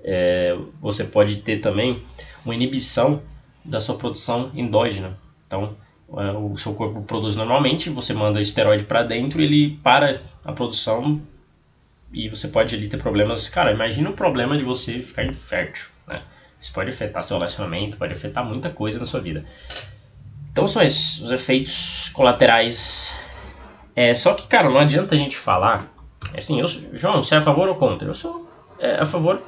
É, 0.03 0.57
você 0.81 1.03
pode 1.03 1.37
ter 1.37 1.59
também 1.59 2.01
uma 2.43 2.55
inibição 2.55 3.21
da 3.63 3.79
sua 3.79 3.95
produção 3.95 4.51
endógena. 4.55 5.17
Então, 5.45 5.75
é, 6.17 6.31
o 6.31 6.57
seu 6.57 6.73
corpo 6.73 7.01
produz 7.03 7.35
normalmente, 7.35 7.89
você 7.89 8.13
manda 8.13 8.41
esteroide 8.41 8.83
para 8.83 9.03
dentro, 9.03 9.41
ele 9.41 9.79
para 9.83 10.19
a 10.43 10.51
produção 10.51 11.21
e 12.11 12.27
você 12.27 12.47
pode 12.47 12.75
ali 12.75 12.87
ter 12.87 12.97
problemas. 12.97 13.47
Cara, 13.47 13.71
imagina 13.71 14.09
o 14.09 14.13
problema 14.13 14.57
de 14.57 14.63
você 14.63 15.01
ficar 15.01 15.23
infértil, 15.23 15.89
né? 16.07 16.23
Isso 16.61 16.71
pode 16.71 16.91
afetar 16.91 17.23
seu 17.23 17.37
relacionamento, 17.37 17.97
pode 17.97 18.13
afetar 18.13 18.45
muita 18.45 18.69
coisa 18.69 18.99
na 18.99 19.05
sua 19.05 19.19
vida. 19.19 19.43
Então 20.51 20.67
são 20.67 20.81
esses 20.81 21.19
os 21.19 21.31
efeitos 21.31 22.09
colaterais. 22.13 23.15
É, 23.95 24.13
só 24.13 24.33
que, 24.33 24.47
cara, 24.47 24.69
não 24.69 24.77
adianta 24.77 25.15
a 25.15 25.17
gente 25.17 25.35
falar. 25.35 25.91
Assim, 26.37 26.59
eu, 26.59 26.67
João, 26.93 27.23
você 27.23 27.35
é 27.35 27.39
a 27.39 27.41
favor 27.41 27.67
ou 27.67 27.75
contra? 27.75 28.07
Eu 28.07 28.13
sou 28.13 28.49
é, 28.79 28.99
a 28.99 29.05
favor 29.05 29.41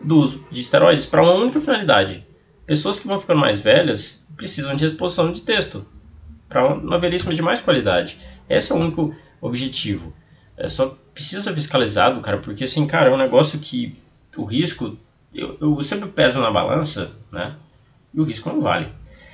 do 0.00 0.18
uso 0.18 0.44
de 0.50 0.60
esteroides 0.60 1.06
para 1.06 1.22
uma 1.22 1.32
única 1.32 1.58
finalidade. 1.58 2.26
Pessoas 2.66 3.00
que 3.00 3.06
vão 3.06 3.18
ficando 3.18 3.40
mais 3.40 3.60
velhas 3.60 4.24
precisam 4.36 4.76
de 4.76 4.84
exposição 4.84 5.32
de 5.32 5.40
texto 5.40 5.86
para 6.48 6.66
uma 6.66 6.98
velhice 6.98 7.32
de 7.32 7.42
mais 7.42 7.60
qualidade. 7.60 8.18
Esse 8.48 8.72
é 8.72 8.74
o 8.74 8.78
único 8.78 9.14
objetivo. 9.40 10.12
É, 10.56 10.68
só 10.68 10.96
precisa 11.14 11.42
ser 11.42 11.54
fiscalizado, 11.54 12.20
cara, 12.20 12.38
porque 12.38 12.64
assim, 12.64 12.86
cara, 12.86 13.10
é 13.10 13.12
um 13.12 13.16
negócio 13.16 13.58
que 13.58 13.96
o 14.36 14.44
risco, 14.44 14.96
eu, 15.34 15.56
eu 15.60 15.82
sempre 15.82 16.08
peso 16.08 16.40
na 16.40 16.50
balança, 16.50 17.12
né? 17.32 17.56
E 18.12 18.20
o 18.20 18.24
risco 18.24 18.48
não 18.48 18.60
vale. 18.60 18.88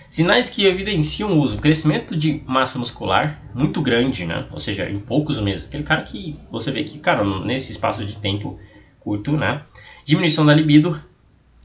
Sinais 0.09 0.49
que 0.49 0.65
evidenciam 0.65 1.33
o 1.33 1.41
uso, 1.41 1.59
crescimento 1.59 2.17
de 2.17 2.43
massa 2.47 2.79
muscular 2.79 3.43
muito 3.55 3.81
grande, 3.83 4.25
né? 4.25 4.47
Ou 4.53 4.61
seja, 4.61 4.89
em 4.89 4.99
poucos 4.99 5.41
meses. 5.41 5.67
Aquele 5.67 5.83
cara 5.83 6.03
que 6.03 6.39
você 6.51 6.71
vê 6.71 6.85
que, 6.85 6.99
cara, 6.99 7.25
nesse 7.41 7.73
espaço 7.73 8.05
de 8.05 8.17
tempo 8.17 8.59
curto, 9.01 9.37
né? 9.37 9.63
Diminuição 10.05 10.47
da 10.47 10.55
libido, 10.55 11.01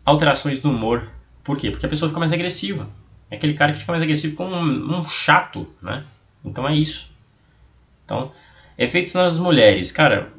alterações 0.03 0.61
do 0.61 0.71
humor. 0.71 1.09
Por 1.43 1.57
quê? 1.57 1.69
Porque 1.69 1.85
a 1.85 1.89
pessoa 1.89 2.09
fica 2.09 2.19
mais 2.19 2.33
agressiva. 2.33 2.89
É 3.29 3.35
aquele 3.35 3.53
cara 3.53 3.71
que 3.71 3.79
fica 3.79 3.91
mais 3.91 4.01
agressivo 4.01 4.35
como 4.35 4.55
um, 4.55 4.97
um 4.97 5.05
chato, 5.05 5.67
né? 5.81 6.03
Então 6.43 6.67
é 6.67 6.75
isso. 6.75 7.11
Então, 8.03 8.31
efeitos 8.77 9.13
nas 9.13 9.37
mulheres. 9.37 9.91
Cara, 9.91 10.33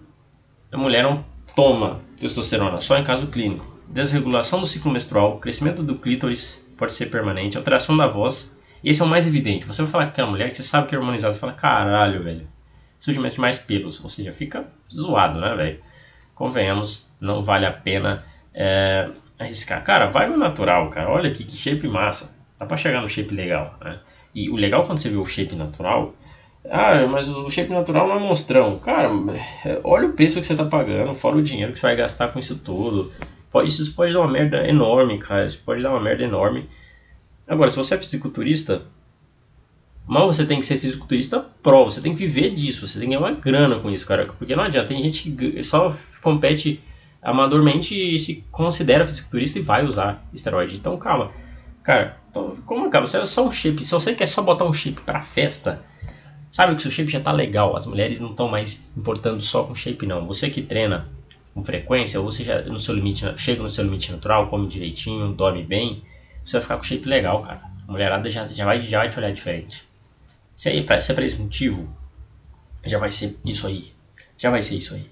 a 0.73 0.77
mulher 0.77 1.05
não 1.05 1.25
toma 1.55 2.01
testosterona, 2.17 2.81
só 2.81 2.99
em 2.99 3.05
caso 3.05 3.29
clínico. 3.29 3.80
Desregulação 3.91 4.61
do 4.61 4.67
ciclo 4.67 4.93
menstrual, 4.93 5.39
crescimento 5.39 5.83
do 5.83 5.97
clítoris 5.97 6.65
pode 6.77 6.93
ser 6.93 7.07
permanente, 7.07 7.57
alteração 7.57 7.97
da 7.97 8.07
voz. 8.07 8.57
Esse 8.85 9.03
é 9.03 9.05
o 9.05 9.09
mais 9.09 9.27
evidente. 9.27 9.67
Você 9.67 9.83
vai 9.83 9.91
falar 9.91 10.05
com 10.05 10.11
aquela 10.11 10.31
mulher 10.31 10.49
que 10.49 10.57
você 10.57 10.63
sabe 10.63 10.87
que 10.87 10.95
é 10.95 10.99
hormonizada, 10.99 11.35
você 11.35 11.41
fala, 11.41 11.53
caralho, 11.53 12.23
velho. 12.23 12.47
Surgimento 13.01 13.41
mais 13.41 13.59
pelos, 13.59 14.01
ou 14.03 14.09
seja, 14.09 14.33
fica 14.33 14.63
zoado, 14.93 15.41
né, 15.41 15.55
velho? 15.57 15.81
Convenhamos, 16.37 17.11
não 17.21 17.43
vale 17.43 17.67
a 17.67 17.73
pena 17.73 18.25
é, 18.55 19.09
arriscar. 19.37 19.83
Cara, 19.83 20.07
vai 20.07 20.29
no 20.29 20.37
natural, 20.37 20.89
cara. 20.89 21.11
Olha 21.11 21.29
aqui 21.29 21.43
que 21.43 21.57
shape 21.57 21.89
massa. 21.89 22.33
Dá 22.59 22.67
pra 22.67 22.77
chegar 22.77 23.03
no 23.03 23.09
shape 23.09 23.35
legal, 23.35 23.77
né? 23.83 23.99
E 24.33 24.49
o 24.49 24.55
legal 24.55 24.85
quando 24.85 24.99
você 24.99 25.09
vê 25.09 25.17
o 25.17 25.27
shape 25.27 25.57
natural. 25.57 26.15
Ah, 26.71 27.07
mas 27.11 27.29
o 27.29 27.51
shape 27.51 27.73
natural 27.73 28.07
não 28.07 28.17
é 28.17 28.21
monstrão. 28.21 28.79
Cara, 28.79 29.11
olha 29.83 30.07
o 30.07 30.13
preço 30.13 30.41
que 30.41 30.47
você 30.47 30.55
tá 30.55 30.65
pagando, 30.65 31.13
fora 31.13 31.37
o 31.37 31.43
dinheiro 31.43 31.73
que 31.73 31.79
você 31.79 31.87
vai 31.87 31.97
gastar 31.97 32.29
com 32.29 32.39
isso 32.39 32.59
tudo. 33.51 33.67
Isso 33.67 33.95
pode 33.95 34.13
dar 34.13 34.21
uma 34.21 34.31
merda 34.31 34.67
enorme, 34.69 35.19
cara. 35.19 35.47
Isso 35.47 35.61
pode 35.65 35.83
dar 35.83 35.91
uma 35.91 36.01
merda 36.01 36.23
enorme. 36.23 36.69
Agora, 37.47 37.69
se 37.69 37.77
você 37.77 37.95
é 37.95 37.99
fisiculturista, 37.99 38.83
mal 40.07 40.27
você 40.27 40.47
tem 40.47 40.61
que 40.61 40.67
ser 40.67 40.79
fisiculturista 40.79 41.41
pro, 41.63 41.85
você 41.85 42.01
tem 42.01 42.13
que 42.15 42.25
viver 42.25 42.55
disso, 42.55 42.87
você 42.87 42.99
tem 42.99 43.09
que 43.09 43.15
ganhar 43.15 43.27
uma 43.27 43.39
grana 43.39 43.79
com 43.81 43.91
isso, 43.91 44.07
cara. 44.07 44.27
Porque 44.27 44.55
não 44.55 44.65
adianta, 44.65 44.89
tem 44.89 45.03
gente 45.03 45.31
que 45.31 45.63
só 45.63 45.93
compete 46.23 46.81
amadormente 47.21 47.95
e 47.95 48.19
se 48.19 48.45
considera 48.51 49.05
fisiculturista 49.05 49.59
e 49.59 49.63
vai 49.63 49.85
usar 49.85 50.25
esteroide. 50.33 50.77
Então, 50.77 50.97
calma. 50.97 51.33
Cara, 51.83 52.19
então, 52.31 52.55
como 52.65 52.87
acaba? 52.87 53.07
Você 53.07 53.19
é 53.19 53.27
só 53.27 53.45
um 53.45 53.51
chip. 53.51 53.85
Se 53.85 53.93
você 53.93 54.15
quer 54.15 54.27
só 54.27 54.43
botar 54.43 54.65
um 54.65 54.73
chip 54.73 55.01
pra 55.01 55.21
festa, 55.21 55.83
sabe 56.51 56.77
que 56.77 56.83
seu 56.83 56.91
shape 56.91 57.11
já 57.11 57.21
tá 57.21 57.33
legal. 57.33 57.77
As 57.77 57.87
mulheres 57.87 58.21
não 58.21 58.31
estão 58.31 58.49
mais 58.49 58.85
importando 58.97 59.43
só 59.43 59.65
com 59.65 59.75
shape, 59.75 60.07
não. 60.07 60.27
Você 60.27 60.49
que 60.51 60.63
treina 60.63 61.09
com 61.55 61.63
frequência, 61.63 62.21
ou 62.21 62.31
você 62.31 62.45
já 62.45 62.63
no 62.63 62.79
seu 62.79 62.95
limite, 62.95 63.25
chega 63.37 63.63
no 63.63 63.69
seu 63.69 63.85
limite 63.85 64.13
natural, 64.13 64.49
come 64.49 64.69
direitinho, 64.69 65.33
dorme 65.33 65.63
bem, 65.63 66.03
você 66.45 66.53
vai 66.53 66.63
ficar 66.63 66.77
com 66.77 66.83
shape 66.83 67.09
legal, 67.09 67.43
cara. 67.43 67.61
A 67.87 67.93
mulherada 67.93 68.29
já, 68.31 68.47
já, 68.47 68.65
vai, 68.65 68.83
já 68.83 68.99
vai 68.99 69.09
te 69.09 69.19
olhar 69.19 69.33
diferente. 69.33 69.89
Se 70.55 70.71
é, 70.71 70.83
pra, 70.83 71.01
se 71.01 71.11
é 71.11 71.15
pra 71.15 71.25
esse 71.25 71.41
motivo, 71.41 71.95
já 72.85 72.99
vai 72.99 73.11
ser 73.11 73.37
isso 73.45 73.67
aí. 73.67 73.93
Já 74.39 74.51
vai 74.51 74.63
ser 74.63 74.77
isso 74.77 74.95
aí. 74.95 75.11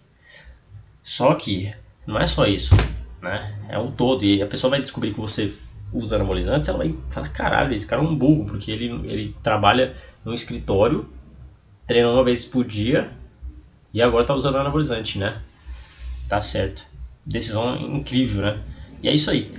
Só 1.03 1.35
que 1.35 1.73
não 2.07 2.19
é 2.19 2.27
só 2.27 2.47
isso, 2.47 2.75
né? 3.21 3.59
É 3.69 3.79
um 3.79 3.91
todo. 3.91 4.25
E 4.25 4.43
a 4.43 4.47
pessoa 4.47 4.71
vai 4.71 4.81
descobrir 4.81 5.13
que 5.13 5.21
você 5.21 5.53
usa 5.93 6.17
anabolizantes, 6.17 6.69
ela 6.69 6.79
vai 6.79 6.95
falar, 7.09 7.29
caralho, 7.29 7.73
esse 7.73 7.87
cara 7.87 8.03
é 8.03 8.05
um 8.05 8.15
burro, 8.15 8.45
porque 8.45 8.71
ele, 8.71 8.87
ele 9.11 9.37
trabalha 9.43 9.97
num 10.25 10.35
escritório, 10.35 11.09
treina 11.87 12.11
uma 12.11 12.23
vez 12.23 12.45
por 12.45 12.65
dia 12.65 13.11
e 13.93 14.03
agora 14.03 14.27
tá 14.27 14.35
usando 14.35 14.59
anabolizante, 14.59 15.19
né? 15.19 15.41
Tá 16.29 16.41
certo. 16.41 16.87
Decisão 17.25 17.77
incrível, 17.97 18.43
né? 18.43 18.59
E 19.03 19.09
é 19.09 19.15
isso 19.15 19.31
aí. 19.31 19.51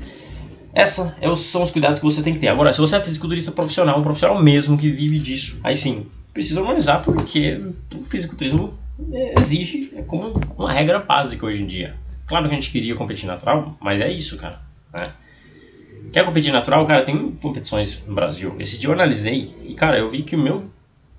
Essa 0.73 1.15
é 1.19 1.35
são 1.35 1.61
os 1.61 1.71
cuidados 1.71 1.99
que 1.99 2.05
você 2.05 2.21
tem 2.21 2.33
que 2.33 2.39
ter. 2.39 2.47
Agora, 2.47 2.71
se 2.71 2.79
você 2.79 2.95
é 2.95 3.01
fisiculturista 3.01 3.51
profissional, 3.51 3.99
um 3.99 4.03
profissional 4.03 4.41
mesmo 4.41 4.77
que 4.77 4.89
vive 4.89 5.17
disso, 5.17 5.59
aí 5.63 5.75
sim, 5.75 6.05
precisa 6.33 6.59
harmonizar 6.59 7.01
porque 7.03 7.59
o 7.95 8.03
fisiculturismo 8.03 8.77
exige 9.37 9.91
é 9.95 10.01
como 10.01 10.39
uma 10.57 10.71
regra 10.71 10.99
básica 10.99 11.45
hoje 11.45 11.63
em 11.63 11.67
dia. 11.67 11.95
Claro 12.27 12.47
que 12.47 12.51
a 12.51 12.55
gente 12.55 12.71
queria 12.71 12.95
competir 12.95 13.25
natural, 13.25 13.75
mas 13.79 13.99
é 13.99 14.11
isso, 14.11 14.37
cara. 14.37 14.61
Né? 14.93 15.11
Quer 16.11 16.25
competir 16.25 16.51
natural? 16.51 16.85
Cara, 16.85 17.03
tem 17.03 17.31
competições 17.41 18.03
no 18.05 18.13
Brasil. 18.13 18.55
Esse 18.59 18.77
dia 18.77 18.89
eu 18.89 18.93
analisei 18.93 19.55
e, 19.65 19.73
cara, 19.73 19.97
eu 19.97 20.09
vi 20.09 20.21
que 20.21 20.35
o 20.35 20.39
meu 20.39 20.71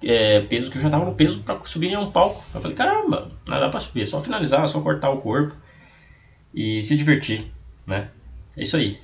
é, 0.03 0.41
peso, 0.41 0.71
que 0.71 0.79
eu 0.79 0.83
já 0.83 0.91
tava 0.91 1.05
no 1.05 1.15
peso 1.15 1.43
para 1.43 1.59
subir 1.65 1.89
em 1.89 1.97
um 1.97 2.11
palco. 2.11 2.43
Eu 2.55 2.61
falei, 2.61 2.77
caramba, 2.77 3.31
nada 3.47 3.69
pra 3.69 3.81
subir, 3.81 4.03
é 4.03 4.07
só 4.07 4.21
finalizar, 4.21 4.65
é 4.65 4.67
só 4.67 4.81
cortar 4.81 5.11
o 5.11 5.21
corpo 5.21 5.55
e 6.55 6.83
se 6.83 6.97
divertir, 6.97 7.53
né? 7.87 8.09
É 8.57 8.63
isso 8.63 8.77
aí. 8.77 8.99